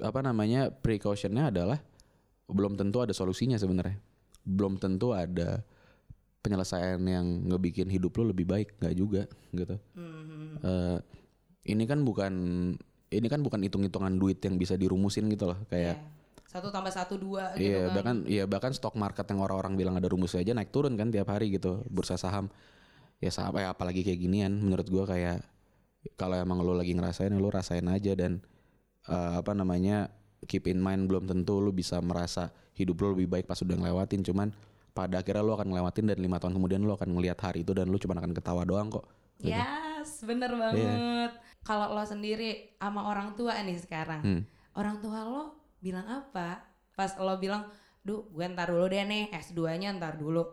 apa 0.00 0.20
namanya 0.20 0.72
precautionnya 0.72 1.48
adalah 1.48 1.78
belum 2.50 2.74
tentu 2.74 3.00
ada 3.00 3.10
solusinya 3.10 3.56
sebenarnya 3.56 3.98
belum 4.42 4.76
tentu 4.76 5.12
ada 5.12 5.62
penyelesaian 6.40 7.00
yang 7.00 7.26
ngebikin 7.46 7.86
hidup 7.86 8.16
lo 8.16 8.32
lebih 8.32 8.48
baik 8.48 8.80
nggak 8.80 8.94
juga 8.94 9.22
gitu 9.52 9.76
Mhm. 9.94 10.60
Eh, 10.60 10.98
ini 11.68 11.84
kan 11.84 12.00
bukan 12.00 12.32
ini 13.10 13.26
kan 13.26 13.40
bukan 13.40 13.60
hitung-hitungan 13.60 14.16
duit 14.16 14.40
yang 14.40 14.56
bisa 14.56 14.74
dirumusin 14.74 15.28
gitu 15.28 15.48
loh 15.48 15.58
kayak 15.68 15.96
Iya. 15.96 16.18
Satu 16.50 16.66
tambah 16.74 16.90
satu 16.90 17.14
dua 17.14 17.54
gitu 17.54 17.62
Iya 17.62 17.78
kan. 17.86 17.94
bahkan 17.94 18.16
iya 18.26 18.44
bahkan 18.44 18.72
stok 18.74 18.98
market 18.98 19.22
yang 19.24 19.38
orang-orang 19.38 19.78
bilang 19.78 19.94
ada 19.94 20.10
rumusnya 20.10 20.42
aja 20.42 20.50
naik 20.50 20.74
turun 20.74 20.98
kan 20.98 21.06
tiap 21.08 21.30
hari 21.30 21.54
gitu 21.54 21.86
bursa 21.86 22.18
saham 22.18 22.50
ya 23.22 23.30
saham 23.30 23.54
ya 23.54 23.70
apalagi 23.70 24.02
kayak 24.02 24.18
ginian 24.18 24.58
menurut 24.58 24.90
gua 24.90 25.06
kayak 25.06 25.46
kalau 26.18 26.34
emang 26.34 26.58
lo 26.58 26.74
lagi 26.74 26.90
ngerasain 26.90 27.30
ya 27.30 27.38
lo 27.38 27.52
rasain 27.52 27.86
aja 27.86 28.18
dan 28.18 28.42
eh, 29.06 29.32
apa 29.38 29.54
namanya 29.54 30.10
keep 30.44 30.64
in 30.64 30.78
mind 30.78 31.04
belum 31.04 31.26
tentu 31.26 31.58
lo 31.58 31.70
bisa 31.70 32.00
merasa 32.00 32.48
hidup 32.72 32.96
lo 33.00 33.12
lebih 33.12 33.28
baik 33.28 33.44
pas 33.44 33.58
udah 33.58 33.76
ngelewatin 33.76 34.22
cuman 34.22 34.48
pada 34.90 35.20
akhirnya 35.20 35.40
lo 35.40 35.54
akan 35.54 35.68
ngelewatin 35.70 36.04
dan 36.08 36.18
lima 36.18 36.36
tahun 36.36 36.56
kemudian 36.56 36.80
lo 36.80 36.94
akan 36.94 37.14
ngelihat 37.14 37.38
hari 37.40 37.60
itu 37.60 37.72
dan 37.72 37.86
lo 37.86 37.96
cuma 37.96 38.16
akan 38.16 38.32
ketawa 38.32 38.64
doang 38.64 38.88
kok 38.88 39.04
Yes, 39.40 40.20
bener 40.20 40.52
Iya. 40.52 40.60
banget. 40.60 41.32
Kalau 41.64 41.96
lo 41.96 42.04
sendiri 42.04 42.76
sama 42.76 43.08
orang 43.08 43.32
tua 43.32 43.56
nih 43.56 43.80
sekarang, 43.80 44.20
Hmm. 44.20 44.42
orang 44.76 45.00
tua 45.00 45.24
lo 45.24 45.42
bilang 45.80 46.04
apa? 46.04 46.60
Pas 46.92 47.16
lo 47.16 47.32
bilang, 47.36 47.64
duh 48.00 48.28
gue 48.28 48.44
ntar 48.52 48.68
dulu 48.68 48.84
deh 48.84 49.00
nih 49.00 49.32
S2-nya 49.32 49.96
ntar 49.96 50.20
dulu. 50.20 50.44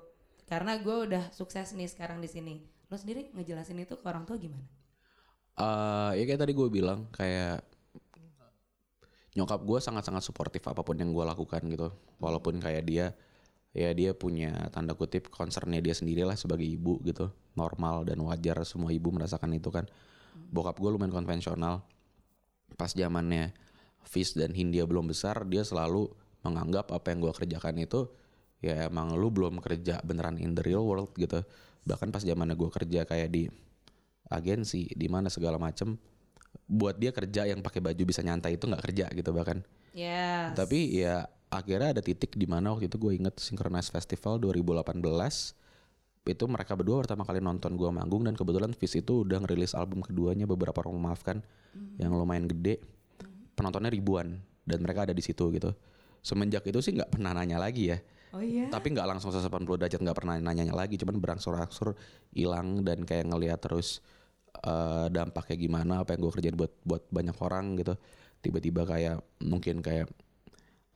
Karena 0.48 0.80
gue 0.80 1.04
udah 1.04 1.36
sukses 1.36 1.76
nih 1.76 1.84
sekarang 1.84 2.24
di 2.24 2.32
sini. 2.32 2.56
Lo 2.88 2.96
sendiri 2.96 3.28
ngejelasin 3.36 3.76
itu 3.76 4.00
ke 4.00 4.06
orang 4.08 4.24
tua 4.24 4.40
gimana? 4.40 4.64
eh 5.58 6.12
ya 6.16 6.24
kayak 6.24 6.38
tadi 6.38 6.54
gue 6.54 6.70
bilang 6.70 7.10
kayak 7.12 7.66
nyokap 9.38 9.62
gue 9.62 9.78
sangat-sangat 9.78 10.26
suportif 10.26 10.66
apa 10.66 10.82
pun 10.82 10.98
yang 10.98 11.14
gue 11.14 11.22
lakukan 11.22 11.62
gitu. 11.70 11.94
Walaupun 12.18 12.58
kayak 12.58 12.84
dia 12.90 13.14
ya 13.78 13.94
dia 13.94 14.18
punya 14.18 14.74
tanda 14.74 14.98
kutip 14.98 15.30
concernnya 15.30 15.78
dia 15.78 15.94
sendiri 15.94 16.26
lah 16.26 16.34
sebagai 16.34 16.66
ibu 16.66 16.98
gitu. 17.06 17.30
Normal 17.54 18.10
dan 18.10 18.18
wajar 18.26 18.58
semua 18.66 18.90
ibu 18.90 19.14
merasakan 19.14 19.54
itu 19.54 19.70
kan. 19.70 19.86
Bokap 20.50 20.82
gue 20.82 20.90
lumayan 20.90 21.14
konvensional. 21.14 21.86
Pas 22.74 22.90
zamannya 22.90 23.54
Fis 24.02 24.34
dan 24.34 24.58
Hindia 24.58 24.90
belum 24.90 25.06
besar 25.06 25.46
dia 25.46 25.62
selalu 25.62 26.10
menganggap 26.42 26.90
apa 26.90 27.14
yang 27.14 27.22
gue 27.22 27.34
kerjakan 27.38 27.78
itu 27.78 28.10
ya 28.58 28.90
emang 28.90 29.14
lu 29.14 29.30
belum 29.30 29.62
kerja 29.62 30.02
beneran 30.02 30.42
in 30.42 30.58
the 30.58 30.66
real 30.66 30.82
world 30.82 31.14
gitu. 31.14 31.46
Bahkan 31.86 32.10
pas 32.10 32.26
zamannya 32.26 32.58
gue 32.58 32.70
kerja 32.74 33.06
kayak 33.06 33.30
di 33.30 33.46
agensi 34.34 34.90
di 34.92 35.08
mana 35.08 35.30
segala 35.30 35.62
macem 35.62 35.96
buat 36.68 37.00
dia 37.00 37.16
kerja 37.16 37.48
yang 37.48 37.64
pakai 37.64 37.80
baju 37.80 38.04
bisa 38.04 38.20
nyantai 38.20 38.60
itu 38.60 38.68
nggak 38.68 38.84
kerja 38.84 39.06
gitu 39.16 39.32
bahkan. 39.32 39.64
Yes. 39.98 40.54
tapi 40.54 40.94
ya 40.94 41.26
akhirnya 41.50 41.98
ada 41.98 42.06
titik 42.06 42.38
di 42.38 42.46
mana 42.46 42.70
waktu 42.70 42.86
itu 42.86 43.02
gue 43.02 43.18
inget 43.18 43.42
Synchronize 43.42 43.90
Festival 43.90 44.38
2018 44.38 44.94
itu 46.28 46.46
mereka 46.46 46.76
berdua 46.76 47.02
pertama 47.02 47.24
kali 47.24 47.40
nonton 47.40 47.74
gue 47.74 47.90
manggung 47.90 48.22
dan 48.22 48.36
kebetulan 48.36 48.76
Fis 48.76 48.94
itu 49.00 49.26
udah 49.26 49.42
ngerilis 49.42 49.74
album 49.74 50.04
keduanya 50.04 50.46
beberapa 50.46 50.84
orang 50.86 51.00
memaafkan 51.00 51.38
yang 51.98 52.12
lumayan 52.14 52.46
gede. 52.52 52.84
Penontonnya 53.58 53.90
ribuan 53.90 54.38
dan 54.68 54.84
mereka 54.84 55.08
ada 55.08 55.16
di 55.16 55.24
situ 55.24 55.50
gitu. 55.56 55.72
Semenjak 56.22 56.68
itu 56.68 56.78
sih 56.84 56.94
nggak 56.94 57.16
pernah 57.16 57.32
nanya 57.34 57.58
lagi 57.58 57.96
ya. 57.96 57.98
Oh 58.36 58.44
iya. 58.44 58.68
tapi 58.68 58.92
nggak 58.92 59.08
langsung 59.08 59.32
180 59.32 59.48
derajat 59.80 60.04
nggak 60.04 60.18
pernah 60.20 60.36
nanya 60.36 60.76
lagi 60.76 61.00
cuman 61.00 61.16
berangsur-angsur 61.16 61.96
hilang 62.36 62.84
dan 62.84 63.08
kayak 63.08 63.24
ngelihat 63.32 63.56
terus 63.64 64.04
eh, 64.64 65.06
dampaknya 65.14 65.56
gimana 65.58 65.94
apa 66.04 66.16
yang 66.16 66.22
gue 66.26 66.34
kerjain 66.34 66.58
buat 66.58 66.74
buat 66.84 67.04
banyak 67.10 67.38
orang 67.42 67.78
gitu. 67.80 67.94
Tiba-tiba 68.42 68.86
kayak 68.86 69.18
mungkin 69.44 69.82
kayak 69.82 70.08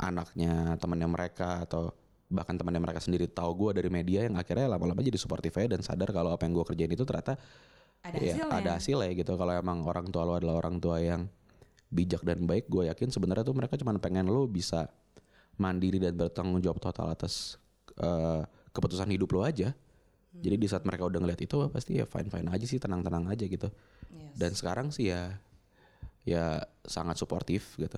anaknya 0.02 0.78
temannya 0.82 1.10
mereka 1.10 1.66
atau 1.66 1.94
bahkan 2.32 2.56
temannya 2.56 2.80
mereka 2.80 3.04
sendiri 3.04 3.28
tahu 3.28 3.68
gue 3.68 3.84
dari 3.84 3.90
media 3.92 4.24
yang 4.24 4.40
akhirnya 4.40 4.72
lama-lama 4.72 5.04
jadi 5.04 5.20
supportive 5.20 5.54
aja 5.60 5.76
dan 5.78 5.84
sadar 5.84 6.10
kalau 6.16 6.32
apa 6.32 6.48
yang 6.48 6.56
gue 6.56 6.66
kerjain 6.66 6.92
itu 6.96 7.04
ternyata 7.04 7.36
Ada 8.02 8.18
ya, 8.18 8.34
hasilnya. 8.34 8.58
ada 8.58 8.70
hasilnya 8.80 9.12
gitu. 9.14 9.34
Kalau 9.38 9.54
emang 9.54 9.86
orang 9.86 10.08
tua 10.10 10.24
lo 10.26 10.34
adalah 10.40 10.58
orang 10.58 10.82
tua 10.82 10.98
yang 11.04 11.28
bijak 11.92 12.24
dan 12.24 12.48
baik 12.48 12.72
gue 12.72 12.88
yakin 12.88 13.12
sebenarnya 13.12 13.44
tuh 13.44 13.54
mereka 13.54 13.76
cuma 13.76 13.92
pengen 14.00 14.32
lo 14.32 14.48
bisa 14.48 14.88
mandiri 15.60 16.00
dan 16.00 16.16
bertanggung 16.16 16.64
jawab 16.64 16.80
total 16.80 17.12
atas 17.12 17.60
eh, 18.00 18.42
keputusan 18.72 19.12
hidup 19.12 19.30
lo 19.36 19.44
aja 19.44 19.76
jadi 20.34 20.56
di 20.56 20.64
saat 20.66 20.82
mereka 20.82 21.04
udah 21.04 21.20
ngeliat 21.20 21.40
itu 21.40 21.56
pasti 21.68 21.98
ya 21.98 22.06
fine 22.06 22.28
fine 22.28 22.48
aja 22.48 22.64
sih 22.64 22.80
tenang 22.80 23.02
tenang 23.02 23.28
aja 23.28 23.44
gitu 23.44 23.68
Yes. 24.08 24.36
dan 24.36 24.52
sekarang 24.52 24.88
sih 24.90 25.08
ya 25.08 25.40
ya 26.22 26.60
sangat 26.82 27.16
suportif 27.16 27.76
gitu 27.76 27.96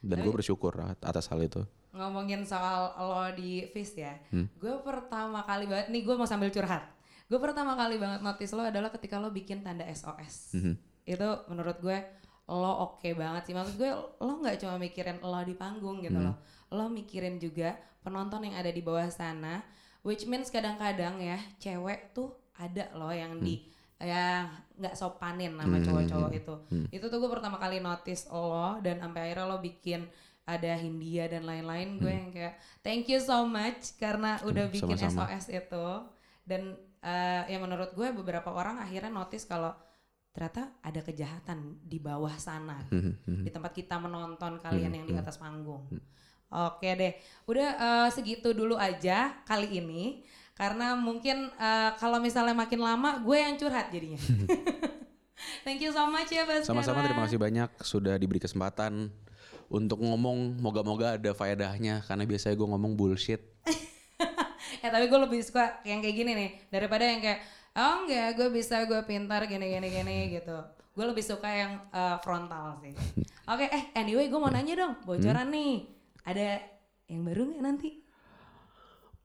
dan 0.00 0.18
gue 0.18 0.32
bersyukur 0.32 0.72
atas 0.96 1.26
hal 1.26 1.38
itu 1.40 1.62
ngomongin 1.92 2.42
soal 2.42 2.88
lo 2.96 3.26
di 3.32 3.68
Fist 3.68 3.94
ya, 3.94 4.16
Hmm. 4.30 4.48
gue 4.56 4.72
pertama 4.80 5.42
kali 5.42 5.68
banget 5.68 5.92
nih 5.92 6.02
gue 6.02 6.14
mau 6.14 6.24
sambil 6.24 6.48
curhat. 6.48 6.88
Gue 7.28 7.36
pertama 7.36 7.76
kali 7.76 8.00
banget 8.00 8.20
notice 8.20 8.48
lo 8.50 8.64
adalah 8.64 8.88
ketika 8.88 9.20
lo 9.20 9.28
bikin 9.28 9.60
tanda 9.60 9.84
SOS. 9.84 10.56
Mhm. 10.56 10.72
Itu 11.04 11.28
menurut 11.46 11.76
gue 11.78 12.00
lo 12.48 12.72
oke 12.88 13.12
banget 13.12 13.44
sih. 13.44 13.52
Maksud 13.52 13.76
gue 13.76 13.92
lo 13.92 14.32
nggak 14.40 14.56
cuma 14.58 14.80
mikirin 14.80 15.20
lo 15.20 15.36
di 15.42 15.52
panggung 15.52 16.00
gitu 16.00 16.16
Hmm. 16.16 16.32
loh. 16.32 16.36
Lo 16.70 16.88
mikirin 16.88 17.36
juga 17.36 17.76
penonton 18.00 18.40
yang 18.42 18.56
ada 18.56 18.68
di 18.68 18.80
bawah 18.80 19.06
sana. 19.06 19.60
Which 20.02 20.26
means 20.26 20.50
kadang-kadang 20.50 21.22
ya 21.22 21.38
cewek 21.58 22.10
tuh 22.10 22.34
ada 22.58 22.90
loh 22.94 23.14
yang 23.14 23.38
di 23.38 23.62
ya 24.02 24.50
nggak 24.74 24.98
sopanin 24.98 25.54
sama 25.54 25.78
Hmm, 25.78 25.86
cowok-cowok 25.86 26.30
itu. 26.34 26.54
Itu 26.90 27.06
tuh 27.06 27.18
gue 27.22 27.30
pertama 27.30 27.56
kali 27.56 27.78
notice 27.78 28.26
lo 28.28 28.82
dan 28.82 28.98
sampai 28.98 29.30
akhirnya 29.30 29.46
lo 29.46 29.62
bikin 29.62 30.10
ada 30.42 30.74
Hindia 30.74 31.30
dan 31.30 31.46
lain-lain 31.46 32.02
gue 32.02 32.10
yang 32.10 32.30
kayak 32.34 32.58
thank 32.82 33.06
you 33.06 33.22
so 33.22 33.46
much 33.46 33.94
karena 33.94 34.42
udah 34.42 34.66
bikin 34.66 34.98
Hmm. 34.98 35.06
sama-sama. 35.06 35.38
SOS 35.38 35.46
itu 35.54 35.86
dan 36.42 36.62
eh, 36.98 37.42
ya 37.46 37.58
menurut 37.62 37.94
gue 37.94 38.10
beberapa 38.10 38.50
orang 38.50 38.82
akhirnya 38.82 39.10
notice 39.10 39.46
kalau 39.46 39.70
ternyata 40.34 40.74
ada 40.82 40.98
kejahatan 40.98 41.78
di 41.84 42.02
bawah 42.02 42.32
sana 42.40 42.82
mhm. 42.90 43.46
di 43.46 43.50
tempat 43.52 43.70
kita 43.70 44.02
menonton 44.02 44.58
kalian 44.58 44.90
Hmm, 44.90 44.98
yang 44.98 45.06
di 45.06 45.14
atas 45.14 45.38
panggung. 45.38 45.86
Oke 46.52 46.92
deh, 46.92 47.12
udah 47.48 47.68
eh, 47.74 48.08
segitu 48.12 48.52
dulu 48.52 48.76
aja 48.76 49.32
kali 49.48 49.80
ini 49.80 50.20
karena 50.52 50.92
mungkin 50.92 51.48
eh, 51.48 51.90
kalau 51.96 52.20
misalnya 52.20 52.52
makin 52.52 52.78
lama 52.78 53.24
gue 53.24 53.36
yang 53.40 53.56
curhat 53.56 53.88
jadinya. 53.88 54.20
Thank 55.66 55.82
you 55.82 55.90
so 55.90 56.06
much 56.06 56.30
ya 56.30 56.44
Baskara. 56.44 56.68
Sama-sama 56.68 57.02
terima 57.02 57.24
kasih 57.26 57.40
banyak 57.40 57.70
sudah 57.82 58.14
diberi 58.14 58.38
kesempatan 58.38 59.10
untuk 59.66 59.98
ngomong 59.98 60.60
moga-moga 60.60 61.16
ada 61.16 61.32
faedahnya 61.32 62.04
karena 62.04 62.28
biasanya 62.28 62.54
gue 62.54 62.68
ngomong 62.68 62.92
bullshit. 62.94 63.40
Eh 64.82 64.90
tapi 64.90 65.06
gue 65.06 65.20
lebih 65.20 65.38
suka 65.46 65.78
yang 65.86 66.02
kayak 66.02 66.16
gini 66.16 66.32
nih 66.34 66.50
daripada 66.66 67.06
yang 67.06 67.22
kayak 67.22 67.38
oh 67.74 68.02
enggak 68.02 68.34
gue 68.34 68.48
bisa 68.50 68.82
gue 68.82 68.98
pintar 69.06 69.46
gini 69.46 69.68
gini 69.68 69.88
gini 69.90 70.16
gitu. 70.38 70.58
Gue 70.92 71.06
lebih 71.06 71.22
suka 71.22 71.46
yang 71.46 71.78
eh, 71.90 72.16
frontal 72.18 72.82
sih. 72.82 72.90
Oke 73.46 73.66
eh 73.66 73.94
anyway 73.94 74.26
gue 74.26 74.38
mau 74.38 74.50
nanya 74.50 74.74
dong 74.78 74.94
bocoran 75.02 75.46
Hmm? 75.46 75.54
nih 75.54 75.72
ada 76.22 76.62
yang 77.10 77.22
baru 77.26 77.50
nggak 77.50 77.62
nanti? 77.62 77.90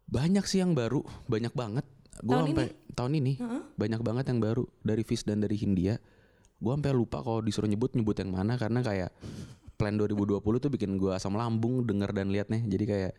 Banyak 0.08 0.46
sih 0.48 0.64
yang 0.64 0.72
baru, 0.72 1.04
banyak 1.28 1.54
banget. 1.54 1.86
Gue 2.24 2.34
Tahun 2.34 2.50
sampai 2.50 2.68
tahun 2.98 3.14
ini 3.22 3.34
banyak 3.78 4.02
banget 4.02 4.26
yang 4.34 4.40
baru 4.42 4.66
dari 4.82 5.04
Fish 5.06 5.22
dan 5.28 5.44
dari 5.44 5.54
Hindia. 5.54 6.02
Gue 6.58 6.74
sampai 6.74 6.90
lupa 6.96 7.22
kalau 7.22 7.46
disuruh 7.46 7.70
nyebut 7.70 7.94
nyebut 7.94 8.18
yang 8.18 8.34
mana 8.34 8.58
karena 8.58 8.82
kayak 8.82 9.14
plan 9.78 9.94
2020 9.94 10.42
tuh 10.42 10.72
bikin 10.74 10.98
gue 10.98 11.14
asam 11.14 11.38
lambung 11.38 11.86
denger 11.86 12.10
dan 12.18 12.34
liat 12.34 12.50
nih. 12.50 12.66
Jadi 12.66 12.84
kayak 12.90 13.14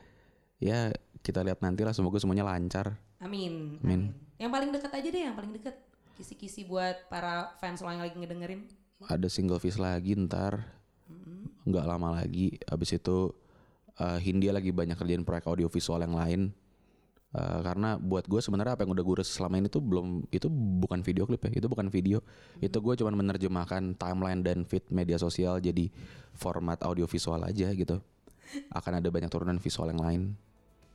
ya 0.59 0.91
kita 1.23 1.47
lihat 1.47 1.63
nanti 1.63 1.87
lah 1.87 1.95
semoga 1.95 2.19
semuanya 2.19 2.43
lancar. 2.43 2.99
Amin. 3.23 3.79
Amin. 3.87 4.11
Yang 4.39 4.51
paling 4.51 4.71
dekat 4.75 4.93
aja 4.99 5.09
deh 5.15 5.23
yang 5.23 5.37
paling 5.39 5.53
dekat. 5.55 5.79
Kisi-kisi 6.19 6.67
buat 6.67 7.07
para 7.07 7.55
fans 7.63 7.79
lo 7.79 7.95
yang 7.95 8.03
lagi 8.03 8.19
ngedengerin. 8.19 8.67
Ada 9.07 9.31
single 9.31 9.63
Fish 9.63 9.79
lagi 9.79 10.19
ntar 10.19 10.67
nggak 11.63 11.87
lama 11.87 12.19
lagi. 12.19 12.59
Abis 12.67 12.99
itu 12.99 13.31
eh, 13.99 14.19
Hindia 14.23 14.55
lagi 14.55 14.71
banyak 14.71 14.95
kerjain 14.95 15.23
proyek 15.23 15.47
audiovisual 15.47 16.01
yang 16.01 16.15
lain. 16.15 16.43
Eh, 17.29 17.61
karena 17.61 18.01
buat 18.01 18.25
gue 18.25 18.41
sebenarnya 18.41 18.73
apa 18.73 18.89
yang 18.89 18.97
udah 18.97 19.05
gue 19.05 19.21
selama 19.21 19.61
ini 19.61 19.69
tuh 19.69 19.85
belum 19.85 20.25
itu 20.33 20.49
bukan 20.81 21.05
video 21.05 21.29
klip 21.29 21.45
ya 21.45 21.61
itu 21.61 21.69
bukan 21.69 21.93
video 21.93 22.25
itu 22.57 22.73
gue 22.81 22.95
cuman 23.05 23.13
menerjemahkan 23.21 24.01
timeline 24.01 24.41
dan 24.41 24.65
feed 24.65 24.89
media 24.89 25.21
sosial 25.21 25.61
jadi 25.61 25.93
format 26.33 26.81
audiovisual 26.81 27.45
aja 27.45 27.69
gitu 27.77 28.01
akan 28.73 28.93
ada 29.05 29.13
banyak 29.13 29.29
turunan 29.29 29.61
visual 29.61 29.93
yang 29.93 30.01
lain 30.01 30.23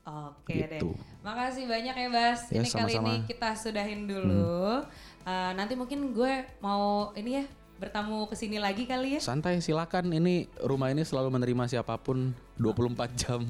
Oke 0.03 0.67
Gitu. 0.67 0.89
deh. 0.91 0.99
Makasih 1.23 1.63
banyak 1.63 1.95
ya 1.95 2.09
Bas. 2.11 2.39
Ya, 2.51 2.59
ini 2.59 2.67
kali 2.67 2.91
sama-sama. 2.91 3.07
ini 3.07 3.17
kita 3.23 3.49
sudahin 3.55 4.01
dulu. 4.03 4.83
Eh, 5.23 5.51
nanti 5.55 5.79
mungkin 5.79 6.11
gue 6.11 6.33
mau 6.59 7.13
ini 7.15 7.39
ya 7.39 7.45
bertamu 7.83 8.25
ke 8.31 8.35
sini 8.39 8.57
lagi 8.57 8.87
kali 8.87 9.17
ya. 9.17 9.21
santai 9.21 9.59
silakan 9.59 10.11
ini 10.15 10.47
rumah 10.63 10.89
ini 10.89 11.03
selalu 11.03 11.35
menerima 11.35 11.67
siapa 11.67 11.99
pun 11.99 12.31
24 12.55 13.19
jam 13.19 13.41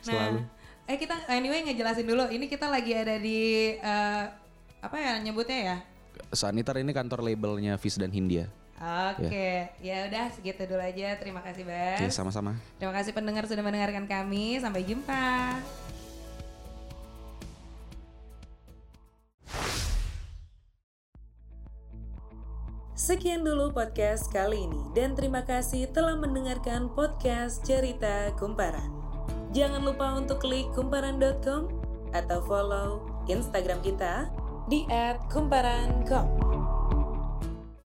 selalu 0.00 0.40
Nah, 0.84 0.92
eh 0.92 1.00
kita 1.00 1.16
anyway 1.32 1.64
ngejelasin 1.64 2.04
dulu. 2.04 2.28
Ini 2.28 2.44
kita 2.44 2.68
lagi 2.68 2.92
ada 2.92 3.16
di 3.16 3.72
eh, 3.76 4.24
apa 4.84 4.96
ya 5.00 5.16
nyebutnya 5.16 5.58
ya? 5.64 5.76
Sanitar 6.28 6.76
ini 6.76 6.92
kantor 6.92 7.24
labelnya 7.24 7.80
Fish 7.80 7.96
dan 7.96 8.12
Hindia 8.12 8.52
Oke, 8.84 9.70
ya 9.80 10.10
udah 10.10 10.28
segitu 10.34 10.66
dulu 10.66 10.82
aja. 10.82 11.16
Terima 11.16 11.40
kasih 11.40 11.62
Bas. 11.64 12.04
oke 12.04 12.10
sama-sama 12.10 12.58
Terima 12.76 12.92
kasih 12.92 13.14
pendengar 13.14 13.46
sudah 13.46 13.62
mendengarkan 13.62 14.04
kami. 14.04 14.58
Sampai 14.58 14.82
jumpa. 14.82 15.83
Sekian 23.04 23.44
dulu 23.44 23.68
podcast 23.68 24.32
kali 24.32 24.64
ini 24.64 24.80
dan 24.96 25.12
terima 25.12 25.44
kasih 25.44 25.92
telah 25.92 26.16
mendengarkan 26.16 26.88
podcast 26.88 27.60
Cerita 27.60 28.32
Kumparan. 28.40 28.88
Jangan 29.52 29.84
lupa 29.84 30.16
untuk 30.16 30.40
klik 30.40 30.72
kumparan.com 30.72 31.68
atau 32.16 32.38
follow 32.48 33.04
Instagram 33.28 33.84
kita 33.84 34.32
di 34.72 34.88
@kumparan.com. 35.28 36.43